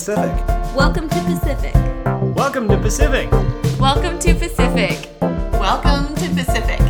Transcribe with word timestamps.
Pacific. 0.00 0.46
Welcome 0.74 1.10
to 1.10 1.20
Pacific. 1.24 1.74
Welcome 2.34 2.68
to 2.68 2.78
Pacific. 2.78 3.30
Welcome 3.78 4.18
to 4.20 4.32
Pacific. 4.32 5.10
Welcome 5.20 6.14
to 6.14 6.28
Pacific. 6.30 6.80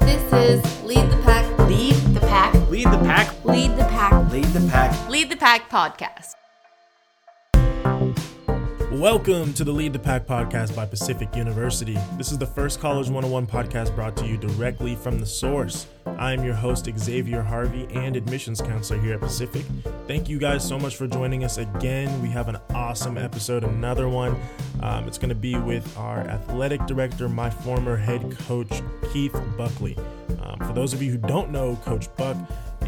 This 0.00 0.32
is 0.32 0.82
Lead 0.84 1.10
the 1.10 1.20
Pack. 1.24 1.58
Lead 1.68 1.96
the 2.14 2.20
pack. 2.20 2.54
Lead 2.70 2.86
the 2.86 2.98
pack. 3.04 3.44
Lead 3.44 3.76
the 3.76 3.84
Pack. 3.84 4.32
Lead 4.32 4.44
the 4.46 4.66
pack. 4.70 5.08
Lead 5.10 5.28
the 5.28 5.36
Pack 5.36 5.68
podcast. 5.68 6.35
Welcome 8.96 9.52
to 9.52 9.62
the 9.62 9.72
Lead 9.72 9.92
the 9.92 9.98
Pack 9.98 10.26
podcast 10.26 10.74
by 10.74 10.86
Pacific 10.86 11.36
University. 11.36 11.98
This 12.16 12.32
is 12.32 12.38
the 12.38 12.46
first 12.46 12.80
College 12.80 13.10
101 13.10 13.46
podcast 13.46 13.94
brought 13.94 14.16
to 14.16 14.26
you 14.26 14.38
directly 14.38 14.94
from 14.94 15.20
the 15.20 15.26
source. 15.26 15.86
I 16.06 16.32
am 16.32 16.42
your 16.42 16.54
host, 16.54 16.88
Xavier 16.96 17.42
Harvey, 17.42 17.86
and 17.94 18.16
admissions 18.16 18.62
counselor 18.62 18.98
here 18.98 19.12
at 19.12 19.20
Pacific. 19.20 19.66
Thank 20.06 20.30
you 20.30 20.38
guys 20.38 20.66
so 20.66 20.78
much 20.78 20.96
for 20.96 21.06
joining 21.06 21.44
us 21.44 21.58
again. 21.58 22.22
We 22.22 22.30
have 22.30 22.48
an 22.48 22.56
awesome 22.70 23.18
episode, 23.18 23.64
another 23.64 24.08
one. 24.08 24.40
Um, 24.80 25.06
it's 25.06 25.18
going 25.18 25.28
to 25.28 25.34
be 25.34 25.56
with 25.56 25.94
our 25.98 26.20
athletic 26.20 26.86
director, 26.86 27.28
my 27.28 27.50
former 27.50 27.98
head 27.98 28.38
coach, 28.48 28.80
Keith 29.12 29.38
Buckley. 29.58 29.98
Um, 30.40 30.58
for 30.60 30.72
those 30.72 30.94
of 30.94 31.02
you 31.02 31.10
who 31.10 31.18
don't 31.18 31.50
know 31.50 31.76
Coach 31.84 32.08
Buck, 32.16 32.34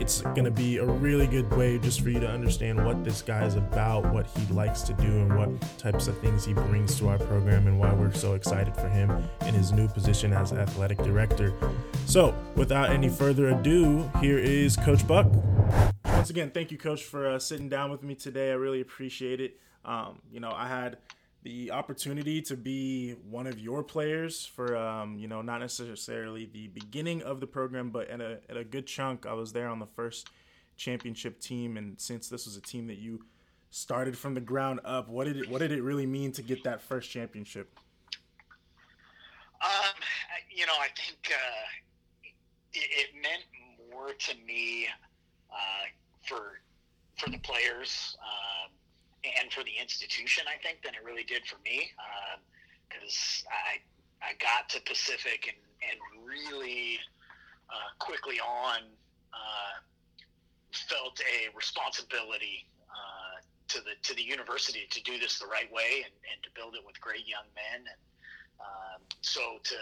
it's 0.01 0.21
going 0.21 0.45
to 0.45 0.51
be 0.51 0.79
a 0.79 0.85
really 0.85 1.27
good 1.27 1.51
way 1.55 1.79
just 1.79 2.01
for 2.01 2.11
you 2.11 2.21
to 2.21 2.29
understand 2.29 2.85
what 2.85 3.05
this 3.05 3.21
guy 3.21 3.45
is 3.45 3.57
about, 3.57 4.13
what 4.13 4.27
he 4.27 4.53
likes 4.53 4.83
to 4.83 4.95
do, 4.95 5.07
and 5.07 5.37
what 5.37 5.79
types 5.79 6.07
of 6.07 6.19
things 6.19 6.45
he 6.45 6.55
brings 6.55 6.97
to 6.99 7.09
our 7.09 7.19
program, 7.19 7.67
and 7.67 7.79
why 7.79 7.93
we're 7.93 8.13
so 8.13 8.35
excited 8.35 8.75
for 8.75 8.89
him 8.89 9.11
in 9.47 9.55
his 9.55 9.73
new 9.73 9.89
position 9.89 10.33
as 10.33 10.53
athletic 10.53 10.99
director. 10.99 11.53
So, 12.07 12.35
without 12.55 12.91
any 12.91 13.09
further 13.09 13.49
ado, 13.49 14.11
here 14.21 14.39
is 14.39 14.77
Coach 14.77 15.07
Buck. 15.07 15.27
Once 16.05 16.31
again, 16.31 16.51
thank 16.51 16.71
you, 16.71 16.79
Coach, 16.79 17.03
for 17.03 17.29
uh, 17.29 17.39
sitting 17.39 17.69
down 17.69 17.91
with 17.91 18.03
me 18.03 18.15
today. 18.15 18.51
I 18.51 18.55
really 18.55 18.81
appreciate 18.81 19.41
it. 19.41 19.59
Um, 19.85 20.21
you 20.31 20.41
know, 20.41 20.53
I 20.55 20.69
had 20.69 20.99
the 21.45 21.71
opportunity 21.71 22.43
to 22.43 22.57
be 22.57 23.13
one 23.31 23.47
of 23.47 23.59
your 23.59 23.83
players 23.83 24.45
for 24.45 24.77
um, 24.77 25.17
you 25.19 25.29
know 25.29 25.43
not 25.43 25.61
necessarily 25.61 26.47
the 26.53 26.69
beginning 26.69 27.23
of 27.23 27.41
the 27.41 27.47
program 27.47 27.91
but 27.91 28.09
at 28.09 28.21
a, 28.21 28.39
at 28.49 28.57
a 28.57 28.65
good 28.65 28.87
chunk 28.87 29.25
i 29.25 29.33
was 29.33 29.53
there 29.53 29.69
on 29.69 29.79
the 29.79 29.87
first 29.87 30.29
championship 30.77 31.41
team 31.41 31.77
and 31.77 32.01
since 32.01 32.29
this 32.29 32.45
was 32.45 32.57
a 32.57 32.61
team 32.61 32.87
that 32.87 32.99
you 32.99 33.25
started 33.71 34.17
from 34.17 34.35
the 34.35 34.41
ground 34.41 34.81
up 34.85 35.09
what 35.09 35.25
did 35.25 35.37
it 35.37 35.49
what 35.49 35.61
did 35.61 35.73
it 35.73 35.83
really 35.83 36.07
mean 36.07 36.33
to 36.33 36.43
get 36.43 36.65
that 36.65 36.81
first 36.81 37.11
championship? 37.11 37.71
Um, 39.61 39.95
you 40.51 40.67
know, 40.67 40.75
I 40.81 40.89
think 40.97 41.33
uh, 41.33 42.29
it, 42.73 42.89
it 42.91 43.09
meant 43.21 43.43
more 43.91 44.13
to 44.13 44.35
me 44.47 44.87
uh, 45.51 45.87
for 46.27 46.61
for 47.17 47.31
the 47.31 47.39
players. 47.39 48.17
Um, 48.23 48.71
and 49.25 49.53
for 49.53 49.65
the 49.65 49.75
institution, 49.81 50.45
I 50.47 50.61
think, 50.63 50.83
than 50.83 50.95
it 50.95 51.05
really 51.05 51.25
did 51.25 51.47
for 51.47 51.59
me. 51.65 51.91
Because 52.89 53.45
I 53.51 53.83
I 54.23 54.35
got 54.39 54.69
to 54.71 54.81
Pacific 54.83 55.47
and 55.49 55.59
and 55.79 55.99
really 56.27 56.99
uh, 57.71 57.91
quickly 57.99 58.41
on 58.41 58.83
uh, 59.33 59.75
felt 60.73 61.21
a 61.21 61.55
responsibility 61.55 62.67
uh, 62.91 63.43
to 63.69 63.79
the 63.81 63.95
to 64.03 64.15
the 64.15 64.23
university 64.23 64.87
to 64.91 65.03
do 65.03 65.19
this 65.19 65.39
the 65.39 65.47
right 65.47 65.71
way 65.73 66.03
and, 66.05 66.15
and 66.33 66.43
to 66.43 66.51
build 66.55 66.75
it 66.75 66.83
with 66.85 67.01
great 67.01 67.27
young 67.29 67.47
men 67.55 67.87
and 67.87 68.01
um, 68.59 69.01
so 69.21 69.59
to 69.63 69.77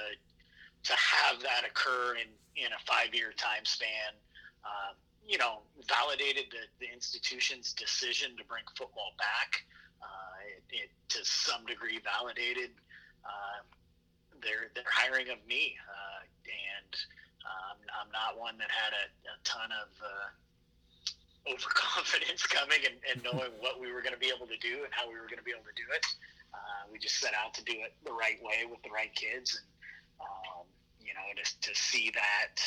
to 0.87 0.93
have 0.95 1.43
that 1.43 1.67
occur 1.67 2.15
in, 2.15 2.31
in 2.55 2.71
a 2.73 2.81
five 2.87 3.12
year 3.12 3.33
time 3.37 3.65
span, 3.65 4.15
um, 4.65 4.95
you 5.26 5.38
know, 5.38 5.62
validated 5.88 6.47
the, 6.50 6.64
the 6.78 6.92
institution's 6.92 7.72
decision 7.72 8.37
to 8.38 8.44
bring 8.44 8.62
football 8.78 9.12
back. 9.19 9.66
Uh, 10.00 10.38
it, 10.47 10.87
it 10.87 10.91
to 11.10 11.25
some 11.25 11.66
degree 11.66 11.98
validated 12.03 12.70
uh, 13.25 13.62
their 14.42 14.70
their 14.75 14.87
hiring 14.87 15.28
of 15.31 15.38
me, 15.48 15.75
uh, 15.82 16.22
and 16.47 16.92
um, 17.42 17.76
I'm 17.91 18.10
not 18.14 18.38
one 18.38 18.59
that 18.59 18.70
had 18.70 18.94
a, 18.94 19.04
a 19.31 19.37
ton 19.42 19.70
of 19.75 19.91
uh, 19.98 20.28
overconfidence 21.50 22.47
coming 22.56 22.82
and, 22.87 22.98
and 23.06 23.19
knowing 23.26 23.50
what 23.58 23.81
we 23.81 23.91
were 23.91 24.03
going 24.03 24.14
to 24.14 24.22
be 24.22 24.31
able 24.31 24.47
to 24.47 24.58
do 24.58 24.87
and 24.87 24.91
how 24.91 25.06
we 25.08 25.19
were 25.19 25.26
going 25.26 25.43
to 25.43 25.47
be 25.47 25.54
able 25.54 25.66
to 25.66 25.78
do 25.78 25.87
it. 25.94 26.06
Uh, 26.54 26.87
we 26.91 26.98
just 26.98 27.19
set 27.19 27.34
out 27.34 27.53
to 27.54 27.62
do 27.64 27.75
it 27.82 27.93
the 28.04 28.12
right 28.12 28.38
way 28.43 28.64
with 28.69 28.82
the 28.82 28.91
right 28.91 29.12
kids, 29.14 29.58
and 29.58 29.66
um, 30.22 30.64
you 31.03 31.12
know, 31.12 31.26
to, 31.34 31.44
to 31.60 31.72
see 31.75 32.10
that 32.14 32.62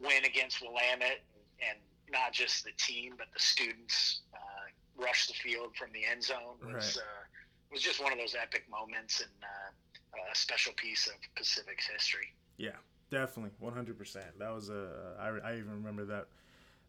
win 0.00 0.24
against 0.24 0.60
Willamette, 0.60 1.24
and 1.60 1.78
not 2.10 2.32
just 2.32 2.64
the 2.64 2.70
team 2.78 3.14
but 3.18 3.26
the 3.34 3.40
students 3.40 4.20
uh, 4.34 5.02
rush 5.02 5.26
the 5.26 5.34
field 5.34 5.74
from 5.76 5.88
the 5.92 6.00
end 6.10 6.22
zone 6.22 6.56
was 6.64 6.72
Right. 6.74 6.96
uh, 6.98 7.24
was 7.72 7.82
just 7.82 8.02
one 8.02 8.12
of 8.12 8.18
those 8.18 8.34
epic 8.40 8.64
moments 8.70 9.20
and 9.20 9.30
uh, 9.42 10.18
a 10.32 10.34
special 10.36 10.72
piece 10.76 11.06
of 11.08 11.14
Pacific's 11.34 11.86
history. 11.86 12.32
yeah 12.56 12.70
definitely 13.10 13.50
100% 13.62 14.14
that 14.38 14.52
was 14.54 14.68
a 14.70 15.14
i, 15.20 15.50
I 15.50 15.56
even 15.58 15.70
remember 15.70 16.04
that 16.06 16.26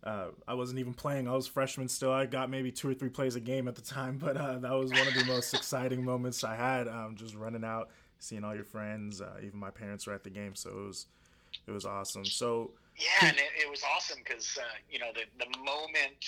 uh, 0.04 0.28
I 0.48 0.54
wasn't 0.54 0.78
even 0.80 0.94
playing. 0.94 1.28
I 1.28 1.34
was 1.34 1.48
freshman 1.48 1.88
still. 1.90 2.12
I 2.12 2.28
got 2.28 2.52
maybe 2.52 2.72
two 2.72 2.88
or 2.88 2.94
three 2.94 3.10
plays 3.10 3.36
a 3.36 3.40
game 3.40 3.68
at 3.68 3.74
the 3.74 3.82
time, 3.82 4.20
but 4.20 4.38
uh, 4.38 4.60
that 4.60 4.72
was 4.72 4.92
one 4.92 5.08
of 5.08 5.14
the 5.16 5.26
most 5.26 5.56
exciting 5.56 6.06
moments 6.06 6.44
I 6.44 6.56
had. 6.56 6.88
Um, 6.88 7.16
just 7.16 7.34
running 7.34 7.64
out, 7.64 7.90
seeing 8.20 8.44
all 8.44 8.54
your 8.54 8.64
friends. 8.64 9.22
Uh, 9.22 9.34
even 9.44 9.58
my 9.60 9.72
parents 9.72 10.06
were 10.06 10.14
at 10.14 10.24
the 10.24 10.30
game, 10.30 10.54
so 10.54 10.70
it 10.70 10.76
was 10.76 11.08
it 11.66 11.72
was 11.72 11.84
awesome. 11.84 12.26
So 12.26 12.70
Yeah, 12.98 13.30
and 13.30 13.38
it, 13.38 13.66
it 13.66 13.70
was 13.70 13.84
awesome 13.96 14.18
because 14.24 14.58
uh, 14.60 14.66
you 14.90 15.00
know 15.00 15.12
the 15.14 15.26
the 15.38 15.58
moment 15.60 16.26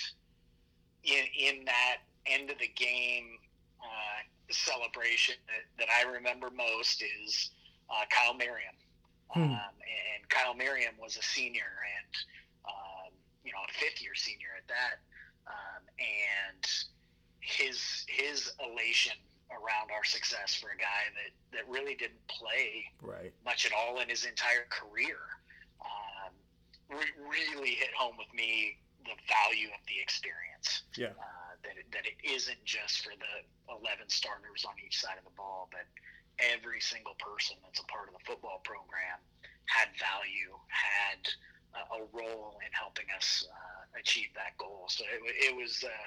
in 1.04 1.24
in 1.38 1.64
that 1.64 1.98
end 2.26 2.50
of 2.50 2.58
the 2.58 2.68
game 2.68 3.38
uh, 3.82 4.22
celebration 4.50 5.34
that, 5.46 5.86
that 5.86 5.88
I 5.92 6.08
remember 6.10 6.50
most 6.50 7.02
is 7.02 7.50
uh, 7.90 8.04
Kyle 8.10 8.34
Merriam, 8.34 8.74
Hmm. 9.30 9.42
um, 9.42 9.50
and 9.52 10.28
Kyle 10.28 10.54
Merriam 10.54 10.94
was 11.00 11.16
a 11.16 11.22
senior 11.22 11.70
and 11.98 12.14
um, 12.66 13.12
you 13.44 13.52
know 13.52 13.58
a 13.68 13.72
fifth 13.72 14.02
year 14.02 14.14
senior 14.14 14.48
at 14.56 14.66
that, 14.68 14.98
um, 15.46 15.82
and 15.98 16.66
his 17.40 18.04
his 18.08 18.52
elation 18.64 19.16
around 19.50 19.90
our 19.92 20.04
success 20.04 20.54
for 20.54 20.70
a 20.70 20.76
guy 20.76 21.10
that 21.14 21.56
that 21.56 21.68
really 21.68 21.94
didn't 21.96 22.24
play 22.28 22.84
right, 23.02 23.32
much 23.44 23.66
at 23.66 23.72
all 23.72 23.98
in 24.00 24.08
his 24.08 24.24
entire 24.24 24.66
career. 24.70 25.18
Re- 26.90 27.16
really 27.22 27.78
hit 27.78 27.94
home 27.94 28.18
with 28.18 28.30
me 28.34 28.76
the 29.04 29.16
value 29.30 29.70
of 29.72 29.80
the 29.88 29.96
experience. 30.02 30.84
yeah, 30.96 31.16
Uh, 31.16 31.54
that, 31.64 31.76
it, 31.78 31.86
that 31.92 32.04
it 32.04 32.18
isn't 32.20 32.60
just 32.64 33.00
for 33.00 33.14
the 33.16 33.34
11 33.72 34.08
starters 34.08 34.64
on 34.68 34.74
each 34.84 35.00
side 35.00 35.16
of 35.16 35.24
the 35.24 35.34
ball, 35.36 35.68
but 35.72 35.86
every 36.40 36.80
single 36.80 37.14
person 37.16 37.56
that's 37.64 37.80
a 37.80 37.88
part 37.88 38.08
of 38.08 38.14
the 38.14 38.24
football 38.24 38.60
program 38.64 39.20
had 39.66 39.88
value, 39.96 40.52
had 40.68 41.20
a, 41.76 41.82
a 41.96 42.06
role 42.12 42.58
in 42.64 42.72
helping 42.72 43.06
us 43.16 43.46
uh, 43.46 43.98
achieve 44.00 44.28
that 44.34 44.56
goal. 44.58 44.84
So 44.88 45.04
it, 45.06 45.52
it 45.52 45.54
was 45.56 45.84
uh, 45.84 46.06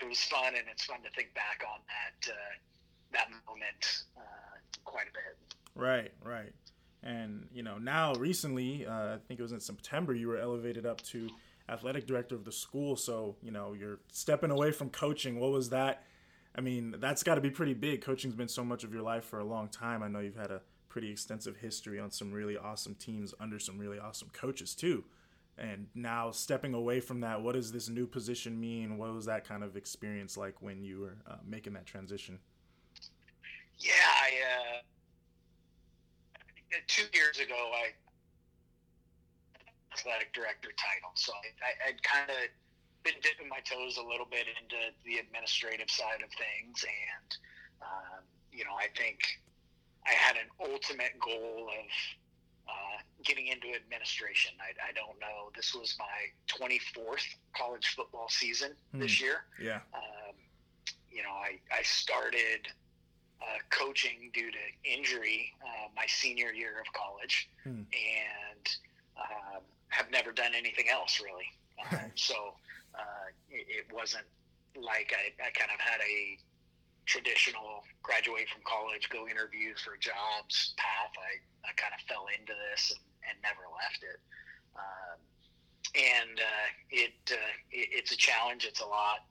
it 0.00 0.08
was 0.08 0.20
fun, 0.24 0.54
and 0.56 0.64
it's 0.70 0.84
fun 0.84 1.02
to 1.02 1.10
think 1.12 1.34
back 1.34 1.60
on 1.66 1.80
that 1.88 2.32
uh, 2.32 2.54
that 3.12 3.28
moment 3.46 3.82
uh, 4.16 4.56
quite 4.84 5.06
a 5.08 5.14
bit. 5.14 5.36
right, 5.74 6.12
right. 6.24 6.52
And 7.04 7.46
you 7.52 7.62
know, 7.62 7.78
now 7.78 8.14
recently, 8.14 8.86
uh, 8.86 9.14
I 9.14 9.18
think 9.28 9.38
it 9.38 9.42
was 9.42 9.52
in 9.52 9.60
September, 9.60 10.14
you 10.14 10.26
were 10.26 10.38
elevated 10.38 10.86
up 10.86 11.00
to 11.02 11.28
athletic 11.68 12.06
director 12.06 12.34
of 12.34 12.44
the 12.44 12.52
school. 12.52 12.96
So 12.96 13.36
you 13.42 13.52
know, 13.52 13.74
you're 13.74 14.00
stepping 14.10 14.50
away 14.50 14.72
from 14.72 14.90
coaching. 14.90 15.38
What 15.38 15.52
was 15.52 15.70
that? 15.70 16.02
I 16.56 16.60
mean, 16.60 16.96
that's 16.98 17.22
got 17.22 17.34
to 17.34 17.40
be 17.40 17.50
pretty 17.50 17.74
big. 17.74 18.00
Coaching's 18.00 18.34
been 18.34 18.48
so 18.48 18.64
much 18.64 18.84
of 18.84 18.92
your 18.92 19.02
life 19.02 19.24
for 19.24 19.38
a 19.38 19.44
long 19.44 19.68
time. 19.68 20.02
I 20.02 20.08
know 20.08 20.20
you've 20.20 20.36
had 20.36 20.50
a 20.50 20.62
pretty 20.88 21.10
extensive 21.10 21.56
history 21.56 21.98
on 21.98 22.10
some 22.10 22.32
really 22.32 22.56
awesome 22.56 22.94
teams 22.94 23.34
under 23.40 23.58
some 23.58 23.78
really 23.78 23.98
awesome 23.98 24.30
coaches 24.32 24.74
too. 24.74 25.04
And 25.58 25.86
now 25.94 26.30
stepping 26.30 26.74
away 26.74 27.00
from 27.00 27.20
that, 27.20 27.42
what 27.42 27.54
does 27.54 27.70
this 27.70 27.88
new 27.88 28.06
position 28.06 28.58
mean? 28.58 28.96
What 28.96 29.12
was 29.12 29.26
that 29.26 29.46
kind 29.46 29.62
of 29.62 29.76
experience 29.76 30.36
like 30.36 30.62
when 30.62 30.82
you 30.82 31.00
were 31.00 31.16
uh, 31.28 31.36
making 31.46 31.74
that 31.74 31.86
transition? 31.86 32.38
Yeah, 33.78 33.92
I 33.92 34.30
uh, 34.76 34.80
two 36.86 37.06
years 37.12 37.38
ago 37.38 37.56
I 37.74 37.92
athletic 39.92 40.32
director 40.34 40.70
title, 40.74 41.12
so 41.14 41.32
I, 41.32 41.46
I, 41.62 41.88
I'd 41.90 42.02
kind 42.02 42.28
of 42.30 42.36
been 43.04 43.14
dipping 43.22 43.48
my 43.48 43.60
toes 43.62 43.96
a 43.98 44.02
little 44.02 44.26
bit 44.26 44.46
into 44.48 44.76
the 45.04 45.18
administrative 45.18 45.90
side 45.90 46.22
of 46.24 46.30
things, 46.34 46.82
and 46.82 47.28
um, 47.82 48.22
you 48.50 48.64
know 48.64 48.74
I 48.74 48.88
think 48.96 49.20
I 50.06 50.12
had 50.12 50.36
an 50.36 50.50
ultimate 50.60 51.14
goal 51.20 51.68
of 51.70 51.88
uh, 52.68 52.98
getting 53.24 53.48
into 53.48 53.68
administration. 53.76 54.52
I, 54.60 54.72
I 54.88 54.92
don't 54.92 55.18
know. 55.20 55.52
This 55.54 55.74
was 55.74 55.94
my 55.98 56.32
24th 56.48 57.24
college 57.56 57.86
football 57.94 58.26
season 58.28 58.72
this 58.94 59.20
year 59.20 59.44
Yeah. 59.60 59.80
um, 59.94 60.34
you 61.10 61.22
know, 61.22 61.30
I, 61.30 61.60
I 61.72 61.82
started 61.82 62.66
uh, 63.44 63.58
coaching 63.70 64.30
due 64.32 64.50
to 64.50 64.58
injury 64.84 65.52
uh, 65.62 65.88
my 65.94 66.06
senior 66.06 66.52
year 66.52 66.80
of 66.80 66.90
college 66.92 67.48
Hmm. 67.62 67.82
and 67.92 68.64
um, 69.16 69.62
have 69.88 70.10
never 70.10 70.32
done 70.32 70.52
anything 70.56 70.86
else 70.90 71.20
really. 71.22 71.46
Um, 71.92 72.10
so 72.14 72.54
uh, 72.94 73.26
it, 73.50 73.66
it 73.68 73.86
wasn't 73.92 74.24
like 74.76 75.12
I, 75.14 75.30
I 75.46 75.50
kind 75.50 75.70
of 75.74 75.80
had 75.80 76.00
a 76.00 76.38
traditional 77.06 77.84
graduate 78.02 78.48
from 78.48 78.62
college, 78.64 79.08
go 79.10 79.28
interview 79.28 79.74
for 79.84 79.96
jobs 79.98 80.74
path. 80.76 81.12
I, 81.18 81.68
I 81.68 81.72
kind 81.76 81.92
of 81.92 82.00
fell 82.08 82.26
into 82.38 82.52
this 82.70 82.92
and, 82.92 83.00
and 83.28 83.36
never 83.42 83.68
left 83.76 84.02
it. 84.02 84.20
Um, 84.76 85.18
and 85.94 86.40
uh, 86.40 86.68
it, 86.90 87.14
uh, 87.30 87.52
it, 87.70 87.88
it's 87.92 88.12
a 88.12 88.16
challenge. 88.16 88.64
It's 88.64 88.80
a 88.80 88.86
lot. 88.86 89.28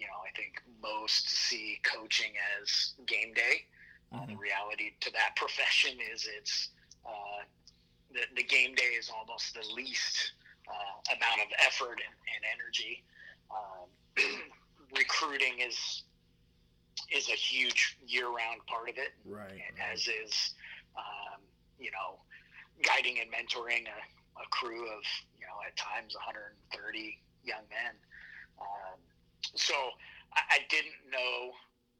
You 0.00 0.06
know, 0.08 0.20
I 0.24 0.32
think 0.34 0.62
most 0.80 1.28
see 1.28 1.78
coaching 1.84 2.32
as 2.58 2.94
game 3.06 3.34
day. 3.34 3.68
Uh, 4.12 4.26
the 4.26 4.34
reality 4.34 4.90
to 5.00 5.12
that 5.12 5.36
profession 5.42 5.92
is 6.12 6.26
it's 6.26 6.70
uh, 7.06 7.44
the, 8.12 8.20
the 8.34 8.42
game 8.42 8.74
day 8.74 8.96
is 8.98 9.10
almost 9.14 9.54
the 9.54 9.62
least 9.74 10.32
uh, 10.66 11.14
amount 11.14 11.40
of 11.44 11.48
effort 11.66 12.00
and, 12.00 12.16
and 12.32 12.42
energy. 12.56 13.04
Um, 13.52 13.86
recruiting 14.96 15.60
is 15.60 16.02
is 17.14 17.28
a 17.28 17.36
huge 17.38 17.98
year-round 18.06 18.64
part 18.66 18.88
of 18.88 18.96
it, 18.96 19.12
Right. 19.24 19.50
and 19.52 19.78
right. 19.78 19.92
as 19.92 20.08
is 20.08 20.54
um, 20.96 21.40
you 21.78 21.90
know 21.90 22.18
guiding 22.82 23.18
and 23.20 23.28
mentoring 23.30 23.84
a, 23.86 24.00
a 24.40 24.46
crew 24.50 24.86
of 24.88 25.02
you 25.38 25.44
know 25.46 25.60
at 25.66 25.76
times 25.76 26.14
130 26.16 27.20
young 27.44 27.62
men. 27.68 27.94
Um, 28.60 28.98
so 29.54 29.74
I, 30.34 30.40
I 30.50 30.58
didn't 30.68 31.00
know 31.10 31.54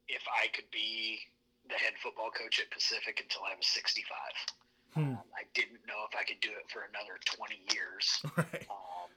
if 0.08 0.22
I 0.26 0.48
could 0.54 0.70
be 0.70 1.20
the 1.68 1.74
head 1.74 1.94
football 2.02 2.30
coach 2.30 2.60
at 2.60 2.70
Pacific 2.70 3.20
until 3.22 3.42
I 3.46 3.54
was 3.54 3.66
65. 3.66 4.06
Hmm. 4.94 5.00
Um, 5.00 5.18
I 5.38 5.46
didn't 5.54 5.86
know 5.86 6.02
if 6.10 6.18
I 6.18 6.24
could 6.24 6.40
do 6.42 6.50
it 6.50 6.66
for 6.70 6.82
another 6.90 7.18
20 7.24 7.62
years. 7.74 8.22
Right. 8.36 8.66
Um, 8.66 9.10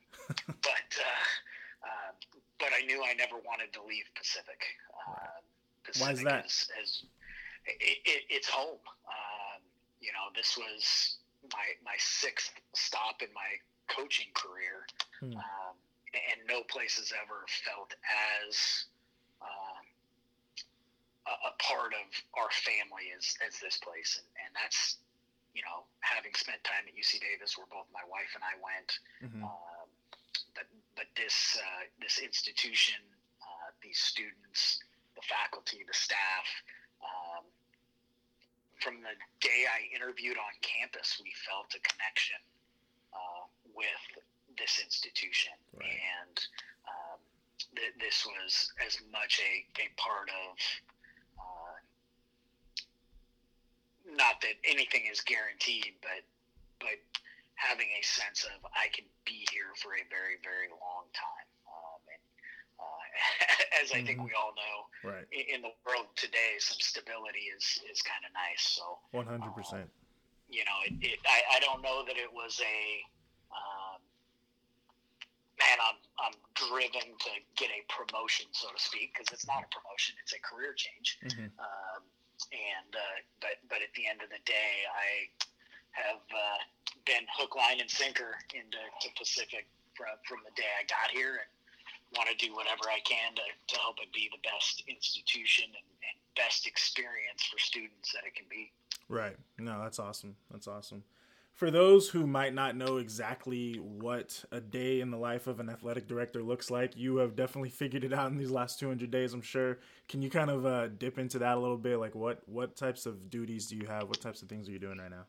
but 0.62 0.90
uh, 1.02 1.26
uh, 1.84 2.12
but 2.60 2.70
I 2.72 2.86
knew 2.86 3.04
I 3.04 3.14
never 3.14 3.36
wanted 3.46 3.74
to 3.74 3.84
leave 3.84 4.06
Pacific. 4.16 4.62
Uh, 5.08 5.42
Pacific 5.84 6.08
Why 6.08 6.14
is 6.14 6.24
that? 6.24 6.46
Is, 6.46 6.70
is, 6.82 7.04
it, 7.66 7.98
it, 8.06 8.22
it's 8.30 8.48
home. 8.48 8.80
Um, 9.08 9.60
you 10.00 10.12
know, 10.14 10.32
this 10.36 10.58
was 10.58 11.18
my 11.52 11.76
my 11.84 11.96
sixth 11.98 12.54
stop 12.74 13.22
in 13.22 13.28
my 13.34 13.60
coaching 13.88 14.32
career, 14.34 14.88
Hmm. 15.20 15.38
And 16.13 16.39
no 16.48 16.62
place 16.69 16.98
has 17.01 17.12
ever 17.12 17.45
felt 17.65 17.94
as 18.06 18.86
um, 19.42 19.83
a, 21.25 21.33
a 21.50 21.54
part 21.57 21.94
of 21.98 22.07
our 22.38 22.50
family 22.54 23.10
as, 23.18 23.33
as 23.42 23.57
this 23.60 23.77
place, 23.81 24.21
and, 24.21 24.27
and 24.45 24.51
that's 24.54 24.98
you 25.54 25.62
know 25.65 25.86
having 26.01 26.33
spent 26.33 26.62
time 26.63 26.86
at 26.86 26.94
UC 26.94 27.21
Davis, 27.21 27.57
where 27.57 27.69
both 27.69 27.89
my 27.94 28.06
wife 28.06 28.31
and 28.38 28.44
I 28.45 28.56
went. 28.62 28.89
Mhm. 29.21 29.42
Um, 29.44 29.88
but 30.56 30.68
but 30.95 31.10
this 31.18 31.57
uh, 31.57 31.83
this 32.01 32.19
institution, 32.21 33.01
uh, 33.42 33.69
these 33.81 33.98
students, 34.00 34.80
the 35.15 35.25
faculty, 35.25 35.81
the 35.86 35.98
staff. 35.98 36.48
Um, 37.04 37.45
from 38.80 39.00
the 39.00 39.15
day 39.39 39.63
I 39.63 39.88
interviewed 39.95 40.36
on 40.36 40.51
campus, 40.60 41.15
we 41.24 41.31
felt 41.48 41.71
a 41.71 41.80
connection 41.88 42.39
uh, 43.15 43.48
with 43.71 44.04
this 44.58 44.80
institution, 44.84 45.54
Right. 45.74 45.90
and 45.90 46.36
um, 46.88 47.20
th- 47.76 47.94
this 48.00 48.26
was 48.26 48.72
as 48.86 48.98
much 49.12 49.40
a, 49.42 49.66
a 49.82 49.88
part 49.98 50.30
of. 50.30 50.54
Uh, 51.40 51.76
not 54.18 54.42
that 54.42 54.56
anything 54.68 55.04
is 55.12 55.22
guaranteed, 55.22 55.96
but 56.02 56.22
but 56.80 57.00
having 57.56 57.88
a 58.00 58.04
sense 58.04 58.44
of 58.44 58.60
I 58.76 58.90
can 58.94 59.06
be 59.26 59.48
here 59.52 59.72
for 59.82 59.94
a 59.96 60.04
very 60.12 60.38
very 60.44 60.68
long 60.70 61.08
time. 61.16 61.48
Um, 61.70 62.02
and 62.12 62.24
uh, 62.84 63.04
as 63.82 63.92
I 63.96 64.04
think 64.04 64.20
Mhm. 64.20 64.26
we 64.28 64.34
all 64.36 64.54
know, 64.54 64.78
Right. 65.10 65.26
in, 65.32 65.56
in 65.56 65.60
the 65.62 65.74
world 65.88 66.08
today, 66.16 66.60
some 66.60 66.80
stability 66.80 67.48
is 67.56 67.80
is 67.90 68.02
kind 68.02 68.24
of 68.28 68.32
nice. 68.34 68.62
So 68.62 69.00
One 69.12 69.26
hundred 69.26 69.56
percent. 69.56 69.90
you 70.50 70.64
know, 70.66 70.78
it, 70.86 70.94
it 71.02 71.20
I, 71.26 71.58
I 71.58 71.60
don't 71.60 71.82
know 71.82 72.04
that 72.06 72.18
it 72.18 72.32
was 72.32 72.60
a 72.60 72.66
um, 72.66 73.12
man. 75.74 75.81
I'm 75.81 75.98
I'm 76.22 76.38
driven 76.54 77.18
to 77.18 77.31
get 77.58 77.70
a 77.74 77.81
promotion, 77.90 78.48
so 78.54 78.70
to 78.70 78.80
speak, 78.81 79.14
because 79.14 79.34
it's 79.34 79.48
not 79.48 79.66
a 79.66 79.70
promotion; 79.74 80.16
it's 80.22 80.34
a 80.34 80.42
career 80.42 80.74
change. 80.74 81.18
Mhm. 81.25 81.50
Um, 81.58 82.02
and 82.52 82.92
uh, 82.96 83.18
but 83.42 83.58
but 83.70 83.81
at 83.81 83.94
the 83.96 84.06
end 84.08 84.22
of 84.22 84.30
the 84.30 84.42
day, 84.46 84.86
I 84.90 85.30
have 85.92 86.24
uh, 86.30 86.60
been 87.06 87.25
hook, 87.34 87.56
line, 87.56 87.81
and 87.81 87.90
sinker 87.90 88.38
into 88.54 88.78
to 88.78 89.08
Pacific 89.18 89.68
from 89.96 90.14
from 90.28 90.40
the 90.46 90.54
day 90.54 90.70
I 90.80 90.84
got 90.86 91.12
here, 91.12 91.42
and 91.42 91.50
want 92.18 92.30
to 92.30 92.38
do 92.38 92.54
whatever 92.54 92.86
I 92.90 93.00
can 93.02 93.34
to, 93.36 93.42
to 93.42 93.75
help 93.81 93.98
it 94.00 94.14
be 94.14 94.30
the 94.31 94.38
best 94.46 94.84
institution 94.88 95.66
and, 95.66 95.90
and 96.06 96.16
best 96.36 96.68
experience 96.68 97.42
for 97.50 97.58
students 97.58 98.14
that 98.14 98.22
it 98.25 98.36
can 98.36 98.46
be. 98.50 98.72
Right. 99.10 99.36
No, 99.58 99.81
that's 99.81 99.98
awesome. 99.98 100.36
That's 100.52 100.68
awesome. 100.68 101.04
For 101.54 101.70
those 101.70 102.10
who 102.10 102.26
might 102.26 102.54
not 102.54 102.76
know 102.76 102.98
exactly 102.98 103.76
what 103.76 104.44
a 104.52 104.60
day 104.60 105.02
in 105.02 105.12
the 105.12 105.18
life 105.18 105.46
of 105.46 105.60
an 105.60 105.70
athletic 105.70 106.08
director 106.08 106.42
looks 106.42 106.72
like, 106.72 106.98
you 106.98 107.18
have 107.18 107.36
definitely 107.36 107.70
figured 107.82 108.04
it 108.04 108.12
out 108.12 108.32
in 108.32 108.38
these 108.38 108.52
last 108.52 108.80
200 108.80 109.12
days, 109.12 109.34
I'm 109.34 109.42
sure. 109.42 109.78
Can 110.10 110.22
you 110.22 110.30
kind 110.30 110.50
of 110.50 110.66
uh, 110.66 110.88
dip 110.88 111.20
into 111.20 111.40
that 111.40 111.56
a 111.56 111.60
little 111.60 111.78
bit? 111.78 112.00
Like, 112.00 112.16
what 112.16 112.42
what 112.48 112.76
types 112.76 113.06
of 113.06 113.30
duties 113.30 113.68
do 113.68 113.76
you 113.76 113.86
have? 113.86 114.10
What 114.10 114.20
types 114.20 114.42
of 114.42 114.50
things 114.50 114.68
are 114.68 114.72
you 114.72 114.80
doing 114.80 114.98
right 114.98 115.12
now? 115.12 115.26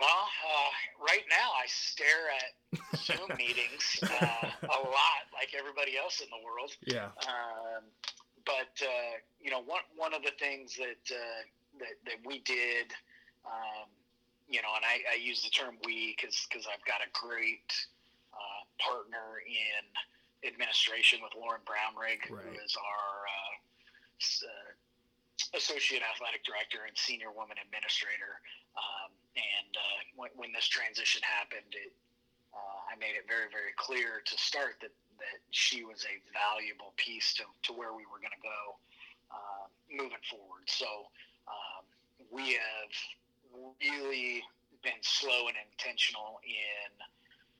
Well, 0.00 0.08
uh, 0.10 1.06
right 1.06 1.22
now 1.28 1.50
I 1.62 1.66
stare 1.66 2.30
at 2.34 2.98
Zoom 2.98 3.28
meetings 3.38 4.00
uh, 4.02 4.48
a 4.62 4.80
lot, 4.82 5.22
like 5.32 5.54
everybody 5.56 5.96
else 5.96 6.20
in 6.20 6.28
the 6.30 6.44
world. 6.44 6.74
Yeah. 6.84 7.10
Um, 7.28 7.84
but 8.44 8.82
uh, 8.82 9.14
you 9.40 9.50
know, 9.50 9.62
one 9.62 9.82
one 9.96 10.14
of 10.14 10.22
the 10.22 10.32
things 10.40 10.76
that 10.76 11.14
uh, 11.14 11.42
that, 11.78 11.94
that 12.06 12.16
we 12.24 12.40
did, 12.40 12.92
um, 13.46 13.88
you 14.48 14.60
know, 14.62 14.72
and 14.76 14.84
I, 14.84 15.02
I 15.14 15.16
use 15.20 15.42
the 15.42 15.50
term 15.50 15.76
we 15.84 16.14
because 16.16 16.46
because 16.48 16.66
I've 16.66 16.84
got 16.84 17.00
a 17.00 17.10
great 17.14 17.70
uh, 18.32 18.62
partner 18.82 19.40
in 19.46 19.82
administration 20.48 21.20
with 21.22 21.32
Lauren 21.38 21.62
Brownrigg, 21.62 22.26
who 22.28 22.36
Right. 22.36 22.58
is 22.64 22.74
our 22.76 23.08
uh, 23.26 23.54
s- 24.20 24.42
uh, 24.42 24.70
associate 25.56 26.02
athletic 26.02 26.42
director 26.44 26.84
and 26.86 26.96
senior 26.98 27.30
woman 27.30 27.56
administrator. 27.62 28.40
Um, 28.76 29.10
and 29.36 29.72
uh, 29.76 30.00
when, 30.16 30.30
when 30.34 30.50
this 30.52 30.66
transition 30.68 31.20
happened, 31.24 31.70
it, 31.72 31.92
uh, 32.52 32.92
I 32.92 32.96
made 32.98 33.16
it 33.16 33.24
very, 33.28 33.48
very 33.52 33.72
clear 33.76 34.20
to 34.24 34.34
start 34.36 34.76
that, 34.80 34.92
that 35.20 35.38
she 35.50 35.84
was 35.84 36.04
a 36.08 36.20
valuable 36.32 36.92
piece 36.96 37.32
to, 37.40 37.44
to 37.68 37.70
where 37.72 37.92
we 37.94 38.04
were 38.08 38.18
going 38.20 38.34
to 38.34 38.44
go 38.44 38.60
uh, 39.30 39.64
moving 39.92 40.20
forward. 40.28 40.66
So 40.68 41.08
um, 41.48 41.84
we 42.30 42.56
have 42.56 42.92
really 43.80 44.42
been 44.82 45.00
slow 45.02 45.46
and 45.48 45.56
intentional 45.70 46.40
in 46.42 46.90